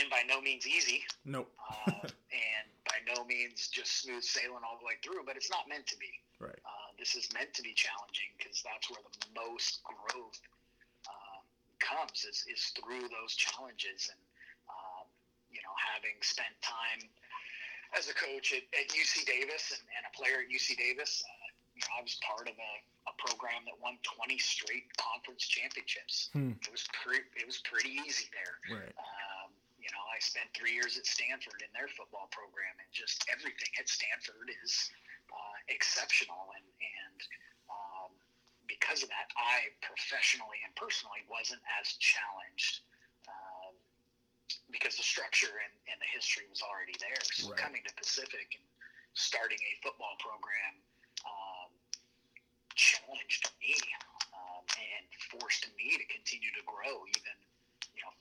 and, 0.00 0.08
by 0.10 0.22
no 0.28 0.40
means 0.40 0.66
easy, 0.66 1.02
Nope. 1.24 1.50
uh, 1.86 1.90
and 2.00 2.68
no 3.06 3.24
means 3.24 3.70
just 3.70 4.02
smooth 4.02 4.22
sailing 4.22 4.66
all 4.66 4.76
the 4.78 4.86
way 4.86 4.98
through, 5.00 5.22
but 5.24 5.38
it's 5.38 5.50
not 5.50 5.70
meant 5.70 5.86
to 5.86 5.96
be. 5.96 6.10
Right. 6.42 6.58
Uh, 6.66 6.90
this 6.98 7.14
is 7.14 7.30
meant 7.32 7.54
to 7.54 7.62
be 7.62 7.72
challenging 7.72 8.28
because 8.36 8.60
that's 8.60 8.90
where 8.90 9.00
the 9.00 9.30
most 9.32 9.80
growth 9.86 10.40
um, 11.06 11.42
comes 11.78 12.26
is, 12.26 12.44
is 12.50 12.74
through 12.76 13.08
those 13.08 13.38
challenges. 13.38 14.10
And, 14.10 14.20
um, 14.68 15.06
you 15.48 15.62
know, 15.62 15.72
having 15.78 16.18
spent 16.20 16.52
time 16.60 17.08
as 17.94 18.10
a 18.10 18.16
coach 18.18 18.52
at, 18.52 18.66
at 18.74 18.90
UC 18.90 19.24
Davis 19.24 19.72
and, 19.72 19.82
and 19.96 20.02
a 20.04 20.12
player 20.12 20.42
at 20.44 20.50
UC 20.50 20.76
Davis, 20.76 21.22
uh, 21.22 21.46
you 21.76 21.84
know, 21.84 21.92
I 21.96 22.02
was 22.02 22.18
part 22.24 22.48
of 22.48 22.56
a, 22.56 22.72
a 23.06 23.14
program 23.20 23.62
that 23.68 23.76
won 23.78 24.00
20 24.02 24.36
straight 24.40 24.88
conference 24.96 25.44
championships. 25.46 26.32
Hmm. 26.32 26.56
It 26.58 26.72
was 26.72 26.88
pretty, 26.90 27.24
it 27.36 27.46
was 27.46 27.60
pretty 27.62 27.96
easy 28.02 28.26
there. 28.32 28.80
Right. 28.80 28.96
You 29.86 29.94
know, 29.94 30.02
I 30.10 30.18
spent 30.18 30.50
three 30.50 30.74
years 30.74 30.98
at 30.98 31.06
Stanford 31.06 31.62
in 31.62 31.70
their 31.70 31.86
football 31.86 32.26
program, 32.34 32.74
and 32.82 32.90
just 32.90 33.22
everything 33.30 33.70
at 33.78 33.86
Stanford 33.86 34.50
is 34.66 34.90
uh, 35.30 35.56
exceptional. 35.70 36.50
And 36.58 36.66
and 36.66 37.18
um, 37.70 38.10
because 38.66 39.06
of 39.06 39.08
that, 39.14 39.30
I 39.38 39.70
professionally 39.86 40.58
and 40.66 40.74
personally 40.74 41.22
wasn't 41.30 41.62
as 41.78 41.94
challenged 42.02 42.82
um, 43.30 43.78
because 44.74 44.98
the 44.98 45.06
structure 45.06 45.54
and, 45.62 45.74
and 45.86 46.02
the 46.02 46.10
history 46.10 46.50
was 46.50 46.66
already 46.66 46.98
there. 46.98 47.22
So 47.30 47.54
Right. 47.54 47.62
coming 47.62 47.82
to 47.86 47.94
Pacific 47.94 48.58
and 48.58 48.66
starting 49.14 49.62
a 49.62 49.72
football 49.86 50.18
program 50.18 50.82
um, 51.22 51.70
challenged 52.74 53.54
me 53.62 53.78
um, 54.34 54.66
and 54.82 55.04
forced 55.30 55.70
me 55.78 55.94
to 55.94 56.04
continue 56.10 56.50
to 56.58 56.64
grow 56.66 57.06
even 57.06 57.38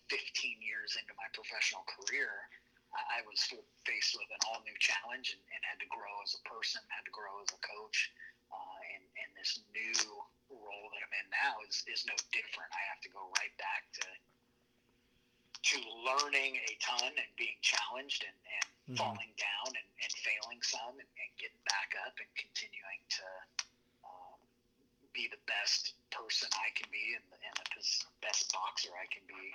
15 0.10 0.62
years 0.62 0.98
into 1.00 1.13
my 1.18 1.28
professional 1.34 1.84
career 1.88 2.50
I, 2.96 3.20
was 3.28 3.44
faced 3.84 4.15
with 4.15 4.30
an 4.32 4.41
all 4.48 4.63
new 4.63 4.78
challenge 4.80 5.36
and, 5.36 5.44
and 5.52 5.62
had 5.68 5.80
to 5.84 5.89
grow 5.91 6.15
as 6.24 6.32
a 6.39 6.44
person 6.48 6.80
had 6.88 7.04
to 7.04 7.12
grow 7.12 7.44
as 7.44 7.52
a 7.52 7.60
coach 7.60 8.12
uh, 8.54 8.80
and, 8.96 9.04
and 9.20 9.30
this 9.36 9.60
new 9.76 10.00
role 10.48 10.88
that 10.96 11.02
I'm 11.04 11.15
in 11.20 11.28
now 11.34 11.60
is, 11.68 11.84
is 11.91 12.08
no 12.08 12.15
different 12.32 12.72
I 12.72 12.84
have 12.94 13.02
to 13.04 13.12
go 13.12 13.28
right 13.36 13.52
back 13.60 13.84
to 14.00 14.08
to 15.65 15.78
learning 16.06 16.62
a 16.62 16.74
ton 16.78 17.10
and 17.10 17.32
being 17.36 17.58
challenged 17.65 18.24
and, 18.24 18.38
and 18.38 18.68
Mhm. 18.86 18.98
falling 19.02 19.34
down 19.34 19.74
and, 19.74 19.89
and 19.98 20.12
failing 20.22 20.62
some 20.62 20.94
and, 21.02 21.10
and 21.10 21.32
getting 21.41 21.58
back 21.65 21.98
up 22.06 22.13
and 22.22 22.30
continuing 22.38 23.02
to 23.18 23.26
um, 24.06 24.38
be 25.12 25.28
the 25.28 25.41
best 25.50 25.98
person 26.12 26.48
I 26.54 26.70
can 26.78 26.86
be 26.91 27.18
and 27.18 27.26
the, 27.34 27.38
and 27.41 27.56
the 27.58 27.84
best 28.22 28.54
boxer 28.54 28.94
I 28.94 29.08
can 29.10 29.26
be 29.26 29.54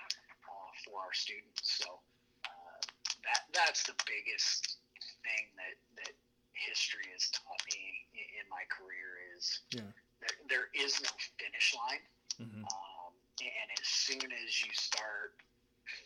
for 0.85 1.01
our 1.01 1.13
students. 1.13 1.63
So 1.79 2.01
uh, 2.45 2.81
that 3.25 3.47
that's 3.53 3.85
the 3.85 3.95
biggest 4.07 4.79
thing 5.25 5.45
that 5.57 5.77
that 6.05 6.15
history 6.53 7.09
has 7.13 7.29
taught 7.33 7.61
me 7.73 8.05
in, 8.13 8.45
in 8.45 8.47
my 8.51 8.65
career 8.69 9.17
is 9.37 9.61
Yeah. 9.73 9.89
there, 10.21 10.37
there 10.49 10.69
is 10.77 11.01
no 11.01 11.11
finish 11.41 11.75
line. 11.75 12.05
Mhm. 12.41 12.65
Um, 12.65 13.13
and 13.41 13.69
as 13.81 13.89
soon 13.89 14.29
as 14.45 14.63
you 14.63 14.73
start 14.73 15.37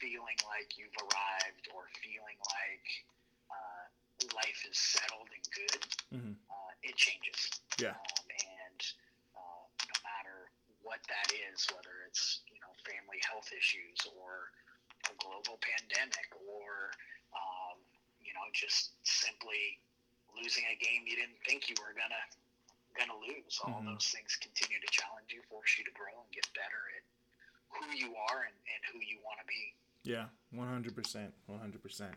feeling 0.01 0.39
like 0.47 0.79
you've 0.79 0.95
arrived 1.03 1.69
or 1.75 1.89
feeling 2.03 2.39
like 2.55 2.87
uh, 3.51 3.85
life 4.35 4.61
is 4.71 4.79
settled 4.79 5.29
and 5.35 5.45
good, 5.51 5.83
Mhm. 6.15 6.35
uh, 6.51 6.71
it 6.83 6.97
changes. 6.97 7.51
Yeah. 7.79 7.91
Um, 7.99 8.27
and 8.31 8.81
uh, 9.35 9.67
no 9.91 9.97
matter 10.03 10.51
what 10.83 11.03
that 11.09 11.33
is, 11.33 11.67
whether 11.75 12.03
it's 12.07 12.43
you 12.53 12.61
know 12.61 12.73
family 12.87 13.19
health 13.27 13.51
issues 13.53 13.99
or 14.17 14.53
a 15.11 15.15
global 15.21 15.59
pandemic 15.61 16.29
or 16.47 16.93
um, 17.35 17.79
you 18.23 18.33
know 18.33 18.45
just 18.53 18.95
simply 19.05 19.79
losing 20.37 20.65
a 20.71 20.77
game 20.83 21.07
you 21.07 21.17
didn't 21.17 21.39
think 21.47 21.69
you 21.69 21.77
were 21.79 21.95
gonna 21.95 22.23
gonna 22.99 23.19
lose. 23.27 23.59
All 23.65 23.83
Mhm. 23.83 23.95
those 23.95 24.09
things 24.15 24.37
continue 24.37 24.79
to 24.81 24.87
challenge 24.91 25.33
you, 25.33 25.43
force 25.51 25.79
you 25.79 25.85
to 25.85 25.91
grow 25.93 26.15
and 26.15 26.31
get 26.31 26.47
better 26.55 26.83
at 26.97 27.03
who 27.75 27.91
you 27.97 28.15
are 28.15 28.43
and, 28.45 28.55
and 28.55 28.81
who 28.93 29.01
you 29.01 29.19
want 29.25 29.41
to 29.41 29.47
be. 29.47 29.75
Yeah, 30.05 30.27
one 30.51 30.69
hundred 30.69 30.95
percent, 30.95 31.35
one 31.47 31.59
hundred 31.59 31.83
percent. 31.83 32.15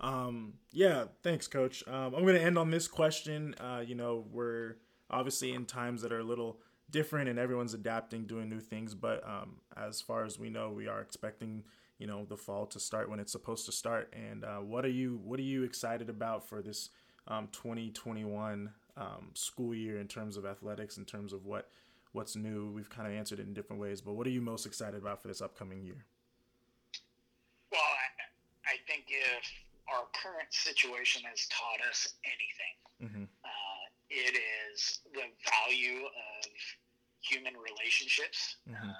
Um, 0.00 0.54
yeah, 0.70 1.06
thanks, 1.22 1.46
Coach. 1.48 1.86
Um, 1.86 2.14
I'm 2.14 2.22
going 2.22 2.34
to 2.34 2.42
end 2.42 2.58
on 2.58 2.70
this 2.70 2.88
question. 2.88 3.54
Uh, 3.60 3.82
you 3.86 3.94
know, 3.94 4.24
we're 4.30 4.76
obviously 5.10 5.52
in 5.52 5.64
times 5.64 6.02
that 6.02 6.12
are 6.12 6.18
a 6.18 6.24
little 6.24 6.60
different, 6.90 7.28
and 7.28 7.38
everyone's 7.38 7.74
adapting, 7.74 8.26
doing 8.26 8.48
new 8.48 8.60
things. 8.60 8.94
But 8.94 9.26
um, 9.26 9.60
as 9.76 10.00
far 10.00 10.24
as 10.24 10.38
we 10.38 10.50
know, 10.50 10.70
we 10.70 10.88
are 10.88 11.00
expecting, 11.00 11.64
you 12.02 12.08
know, 12.08 12.24
the 12.28 12.36
fall 12.36 12.66
to 12.66 12.80
start 12.80 13.08
when 13.08 13.20
it's 13.20 13.30
supposed 13.30 13.64
to 13.64 13.70
start. 13.70 14.12
And 14.12 14.42
uh, 14.44 14.56
what 14.58 14.84
are 14.84 14.90
you, 14.90 15.20
what 15.22 15.38
are 15.38 15.44
you 15.44 15.62
excited 15.62 16.10
about 16.10 16.48
for 16.48 16.60
this 16.60 16.90
um, 17.28 17.46
2021 17.52 18.72
um, 18.96 19.30
school 19.34 19.72
year 19.72 20.00
in 20.00 20.08
terms 20.08 20.36
of 20.36 20.44
athletics, 20.44 20.96
in 20.96 21.04
terms 21.04 21.32
of 21.32 21.46
what 21.46 21.70
what's 22.10 22.34
new? 22.34 22.72
We've 22.74 22.90
kind 22.90 23.06
of 23.06 23.14
answered 23.14 23.38
it 23.38 23.46
in 23.46 23.54
different 23.54 23.80
ways, 23.80 24.00
but 24.00 24.14
what 24.14 24.26
are 24.26 24.30
you 24.30 24.40
most 24.42 24.66
excited 24.66 25.00
about 25.00 25.22
for 25.22 25.28
this 25.28 25.40
upcoming 25.40 25.84
year? 25.84 26.04
Well, 27.70 27.80
I, 27.80 28.72
I 28.72 28.76
think 28.88 29.04
if 29.06 29.44
our 29.86 30.02
current 30.12 30.50
situation 30.50 31.22
has 31.30 31.46
taught 31.46 31.88
us 31.88 32.14
anything, 32.24 32.74
Mm-hmm. 33.02 33.24
uh, 33.44 33.82
it 34.10 34.34
is 34.70 35.00
the 35.14 35.26
value 35.50 36.02
of 36.06 36.46
human 37.20 37.54
relationships 37.54 38.56
Mhm. 38.68 38.90
uh, 38.90 38.94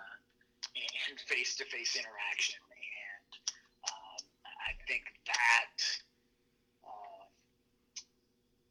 and 1.08 1.20
face-to-face 1.20 1.94
interaction. 1.96 2.58
I 4.72 4.74
think 4.88 5.04
that 5.28 5.76
uh, 6.80 7.24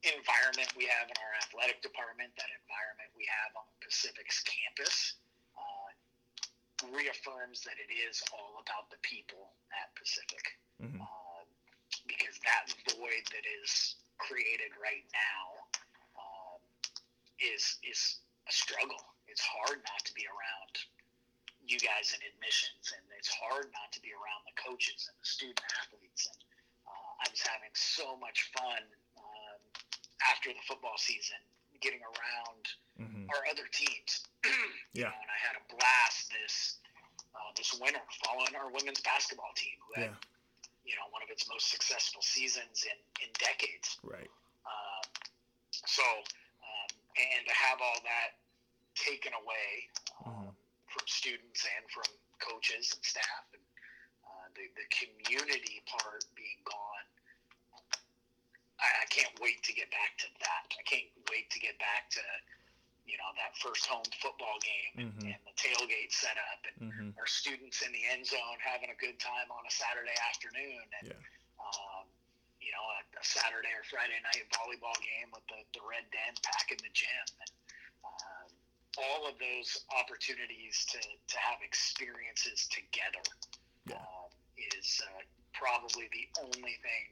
environment 0.01 0.73
we 0.73 0.89
have 0.89 1.05
in 1.05 1.17
our 1.21 1.33
athletic 1.45 1.77
department, 1.85 2.33
that 2.41 2.49
environment 2.65 3.13
we 3.13 3.29
have 3.29 3.53
on 3.53 3.69
Pacific's 3.85 4.41
campus, 4.41 5.21
uh, 5.53 5.93
reaffirms 6.89 7.61
that 7.69 7.77
it 7.77 7.93
is 7.93 8.17
all 8.33 8.65
about 8.65 8.89
the 8.89 8.97
people 9.05 9.53
at 9.77 9.93
Pacific 9.93 10.57
Mhm. 10.81 10.97
uh, 11.05 11.45
because 12.09 12.39
that 12.41 12.65
void 12.97 13.21
that 13.29 13.45
is 13.61 14.01
created 14.17 14.73
right 14.81 15.05
now 15.13 15.69
um, 16.17 16.61
is 17.37 17.77
is 17.85 18.21
a 18.49 18.51
struggle. 18.51 19.13
It's 19.27 19.41
hard 19.45 19.83
not 19.85 20.01
to 20.05 20.13
be 20.17 20.25
around 20.25 20.73
you 21.61 21.77
guys 21.77 22.13
in 22.17 22.21
admissions, 22.33 22.91
and 22.97 23.05
it's 23.21 23.29
hard 23.37 23.69
not 23.69 23.93
to 23.93 24.01
be 24.01 24.09
around 24.17 24.41
the 24.49 24.55
coaches 24.57 25.05
and 25.05 25.13
the 25.21 25.29
student 25.29 25.61
athletes. 25.77 26.25
And 26.25 26.41
uh, 26.89 27.21
I 27.21 27.29
was 27.29 27.37
having 27.45 27.69
so 27.77 28.17
much 28.17 28.49
fun 28.57 28.81
um, 29.13 29.61
after 30.25 30.49
the 30.49 30.63
football 30.65 30.97
season, 30.97 31.37
getting 31.85 32.01
around 32.01 32.65
Mm-hmm. 33.01 33.33
our 33.33 33.41
other 33.49 33.65
teams. 33.73 34.29
you 34.93 35.01
Yeah. 35.05 35.09
know, 35.09 35.17
and 35.25 35.31
I 35.33 35.39
had 35.41 35.57
a 35.57 35.63
blast 35.73 36.29
this 36.29 36.77
uh, 37.33 37.49
this 37.57 37.73
winter 37.81 38.03
following 38.21 38.53
our 38.53 38.69
women's 38.69 39.01
basketball 39.01 39.49
team, 39.57 39.73
who 39.81 40.01
had 40.01 40.13
Yeah. 40.13 40.21
you 40.85 40.93
know 40.99 41.09
one 41.09 41.23
of 41.25 41.29
its 41.33 41.49
most 41.49 41.71
successful 41.73 42.21
seasons 42.21 42.85
in 42.85 42.97
in 43.25 43.29
decades. 43.41 43.97
Right. 44.05 44.29
Um, 44.69 45.05
so, 45.73 46.05
um, 46.05 46.89
and 47.17 47.41
to 47.49 47.53
have 47.57 47.81
all 47.81 47.97
that 48.05 48.37
taken 48.93 49.33
away 49.33 49.89
Mhm. 50.21 50.37
from 50.37 50.40
students 51.21 51.61
and 51.77 51.85
from 51.93 52.09
coaches 52.41 52.89
and 52.97 53.03
staff, 53.05 53.45
and 53.53 53.61
uh, 54.25 54.47
the 54.57 54.65
the 54.73 54.87
community 54.89 55.85
part 55.85 56.25
being 56.33 56.61
gone. 56.65 57.05
I, 58.81 59.05
I 59.05 59.07
can't 59.13 59.33
wait 59.37 59.61
to 59.69 59.73
get 59.77 59.93
back 59.93 60.17
to 60.25 60.27
that. 60.41 60.65
I 60.73 60.81
can't 60.89 61.05
wait 61.29 61.53
to 61.53 61.59
get 61.61 61.77
back 61.77 62.09
to, 62.17 62.23
you 63.05 63.13
know, 63.21 63.29
that 63.37 63.53
first 63.61 63.85
home 63.85 64.05
football 64.17 64.57
game 64.65 64.93
and, 65.05 65.13
Mhm. 65.21 65.37
and 65.37 65.41
the 65.45 65.53
tailgate 65.53 66.09
set 66.09 66.37
up 66.49 66.61
and 66.65 66.77
Mm-hmm. 66.81 67.09
our 67.21 67.29
students 67.29 67.85
in 67.85 67.93
the 67.93 68.01
end 68.09 68.25
zone 68.25 68.57
having 68.57 68.89
a 68.89 68.97
good 68.97 69.19
time 69.21 69.53
on 69.53 69.61
a 69.69 69.73
Saturday 69.73 70.17
afternoon 70.33 70.81
and 70.97 71.13
Yeah. 71.13 71.21
um, 71.61 72.09
you 72.57 72.73
know 72.73 72.81
a, 72.97 72.99
a 73.21 73.23
Saturday 73.23 73.69
or 73.77 73.83
Friday 73.85 74.17
night 74.25 74.49
volleyball 74.49 74.97
game 75.05 75.29
with 75.29 75.45
the, 75.45 75.61
the 75.77 75.83
red 75.85 76.09
den 76.09 76.33
packing 76.41 76.81
the 76.81 76.89
gym 76.89 77.25
and 77.37 77.51
um, 78.01 78.30
all 78.99 79.27
of 79.27 79.39
those 79.39 79.85
opportunities 79.95 80.85
to, 80.91 80.99
to 80.99 81.37
have 81.39 81.59
experiences 81.63 82.67
together 82.67 83.23
Yeah. 83.87 83.95
um, 83.97 84.29
is 84.57 84.99
uh, 84.99 85.23
probably 85.53 86.09
the 86.11 86.27
only 86.43 86.75
thing 86.83 87.05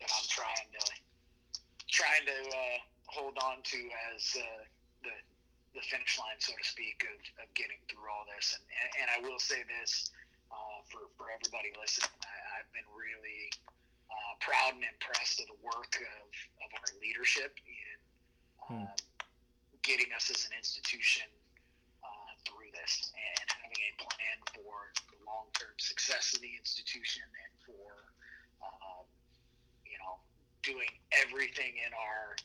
that 0.00 0.08
I'm 0.08 0.28
trying 0.28 0.68
to 0.72 0.84
trying 1.88 2.24
to 2.28 2.38
uh, 2.52 2.78
hold 3.08 3.36
on 3.40 3.60
to 3.64 3.80
as 4.12 4.36
uh, 4.36 4.62
the 5.02 5.14
the 5.76 5.84
finish 5.84 6.16
line, 6.18 6.36
so 6.40 6.52
to 6.56 6.64
speak, 6.64 7.04
of, 7.04 7.20
of 7.44 7.48
getting 7.52 7.76
through 7.92 8.08
all 8.08 8.24
this. 8.34 8.56
And, 8.56 8.64
and, 8.72 8.90
and 9.04 9.06
I 9.12 9.18
will 9.28 9.38
say 9.38 9.60
this 9.68 10.10
uh, 10.48 10.80
for, 10.88 11.12
for 11.20 11.28
everybody 11.28 11.76
listening, 11.76 12.08
I, 12.24 12.60
I've 12.60 12.70
been 12.72 12.88
really 12.88 13.52
uh, 14.08 14.32
proud 14.40 14.80
and 14.80 14.84
impressed 14.84 15.44
of 15.44 15.46
the 15.52 15.60
work 15.60 15.92
of, 16.00 16.26
of 16.64 16.68
our 16.72 16.90
leadership 17.04 17.52
in 17.68 17.96
um, 18.72 18.88
getting 19.88 20.12
us 20.12 20.28
as 20.28 20.44
an 20.44 20.52
institution 20.52 21.24
uh, 22.04 22.30
through 22.44 22.68
this 22.76 23.08
and 23.16 23.44
having 23.48 23.80
a 23.88 23.92
plan 23.96 24.36
for 24.52 24.92
the 25.08 25.16
long 25.24 25.48
term 25.56 25.72
success 25.80 26.36
of 26.36 26.44
the 26.44 26.52
institution 26.60 27.24
and 27.24 27.52
for, 27.64 28.12
um, 28.60 29.08
you 29.88 29.96
know, 30.04 30.20
doing 30.60 30.92
everything 31.24 31.80
in 31.80 31.92
our 31.96 32.36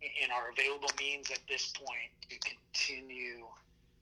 in 0.00 0.28
our 0.32 0.52
available 0.52 0.88
means 0.96 1.28
at 1.32 1.40
this 1.48 1.72
point 1.76 2.12
to 2.28 2.36
continue 2.40 3.44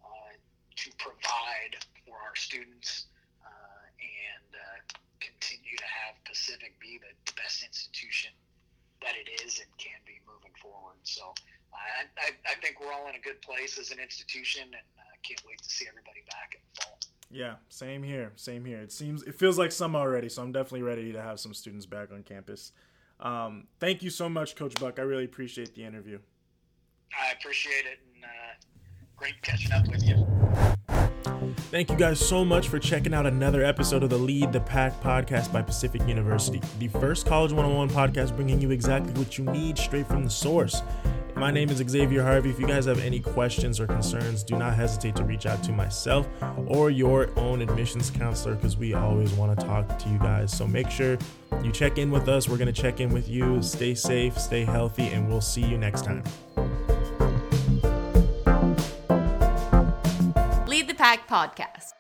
uh, 0.03 0.35
to 0.75 0.91
provide 0.99 1.75
for 2.07 2.15
our 2.23 2.35
students 2.39 3.07
uh, 3.43 3.83
and 3.99 4.51
uh, 4.55 4.79
continue 5.19 5.75
to 5.75 5.89
have 5.91 6.15
Pacific 6.23 6.75
be 6.79 7.03
the 7.03 7.33
best 7.35 7.67
institution 7.67 8.31
that 9.03 9.15
it 9.19 9.27
is 9.43 9.59
and 9.59 9.71
can 9.79 9.99
be 10.07 10.23
moving 10.23 10.55
forward. 10.63 10.99
So 11.03 11.35
I, 11.73 12.05
I, 12.21 12.31
I 12.47 12.55
think 12.63 12.81
we're 12.81 12.93
all 12.93 13.09
in 13.09 13.15
a 13.15 13.21
good 13.21 13.41
place 13.43 13.79
as 13.79 13.91
an 13.91 13.99
institution, 13.99 14.63
and 14.65 14.75
I 14.75 15.17
can't 15.27 15.43
wait 15.47 15.61
to 15.63 15.69
see 15.69 15.87
everybody 15.89 16.21
back 16.29 16.55
in 16.55 16.61
the 16.75 16.81
fall. 16.83 16.99
Yeah, 17.31 17.55
same 17.69 18.03
here. 18.03 18.33
Same 18.37 18.65
here. 18.65 18.81
It 18.81 18.93
seems 18.93 19.23
it 19.23 19.35
feels 19.35 19.59
like 19.59 19.73
summer 19.73 19.99
already, 19.99 20.29
so 20.29 20.43
I'm 20.43 20.53
definitely 20.53 20.83
ready 20.83 21.13
to 21.13 21.21
have 21.21 21.39
some 21.41 21.53
students 21.53 21.87
back 21.87 22.11
on 22.13 22.23
campus. 22.23 22.73
Um, 23.21 23.67
thank 23.81 24.03
you 24.03 24.11
so 24.11 24.29
much, 24.29 24.57
Coach 24.57 24.75
Buck. 24.81 24.99
I 24.99 25.03
really 25.03 25.25
appreciate 25.25 25.75
the 25.75 25.85
interview. 25.85 26.19
I 27.13 27.33
appreciate 27.33 27.85
it, 27.85 27.99
and 28.15 28.25
uh, 28.25 28.29
great 29.17 29.41
catching 29.43 29.73
up 29.73 29.87
with 29.89 30.03
you. 30.07 30.27
Thank 31.71 31.91
you 31.91 31.97
guys 31.97 32.19
so 32.19 32.45
much 32.45 32.69
for 32.69 32.79
checking 32.79 33.13
out 33.13 33.27
another 33.27 33.63
episode 33.63 34.03
of 34.03 34.11
the 34.11 34.19
Lead 34.19 34.53
the 34.53 34.61
Pack 34.61 34.99
podcast 35.03 35.53
by 35.53 35.61
Pacific 35.61 36.07
University, 36.07 36.63
the 36.79 36.89
first 36.89 37.27
College 37.27 37.53
101 37.53 37.91
podcast 37.91 38.35
bringing 38.37 38.61
you 38.61 38.71
exactly 38.71 39.13
what 39.13 39.37
you 39.37 39.45
need 39.45 39.77
straight 39.77 40.07
from 40.07 40.25
the 40.25 40.31
source. 40.31 40.83
My 41.39 41.53
name 41.53 41.71
is 41.71 41.79
Xavier 41.79 42.25
Harvey. 42.25 42.51
If 42.51 42.59
you 42.59 42.67
guys 42.67 42.87
have 42.87 42.99
any 42.99 43.21
questions 43.21 43.79
or 43.79 43.87
concerns, 43.87 44.43
do 44.43 44.59
not 44.59 44.75
hesitate 44.75 45.15
to 45.17 45.23
reach 45.23 45.47
out 45.47 45.63
to 45.63 45.73
myself 45.73 46.29
or 46.67 46.91
your 46.91 47.31
own 47.39 47.63
admissions 47.63 48.11
counselor 48.11 48.57
because 48.57 48.77
we 48.77 48.93
always 48.93 49.33
want 49.35 49.57
to 49.59 49.65
talk 49.65 49.99
to 50.01 50.09
you 50.09 50.19
guys. 50.19 50.53
So 50.55 50.67
make 50.67 50.91
sure 50.91 51.17
you 51.63 51.71
check 51.71 51.97
in 51.97 52.11
with 52.11 52.29
us. 52.29 52.49
We're 52.49 52.57
going 52.57 52.73
to 52.75 52.83
check 52.83 52.99
in 52.99 53.11
with 53.11 53.29
you. 53.29 53.63
Stay 53.63 53.95
safe, 53.95 54.37
stay 54.37 54.65
healthy, 54.65 55.07
and 55.07 55.29
we'll 55.29 55.41
see 55.41 55.63
you 55.63 55.79
next 55.79 56.05
time. 56.05 56.25
Lead 60.67 60.89
the 60.89 60.95
Pack 60.97 61.29
podcast. 61.29 61.93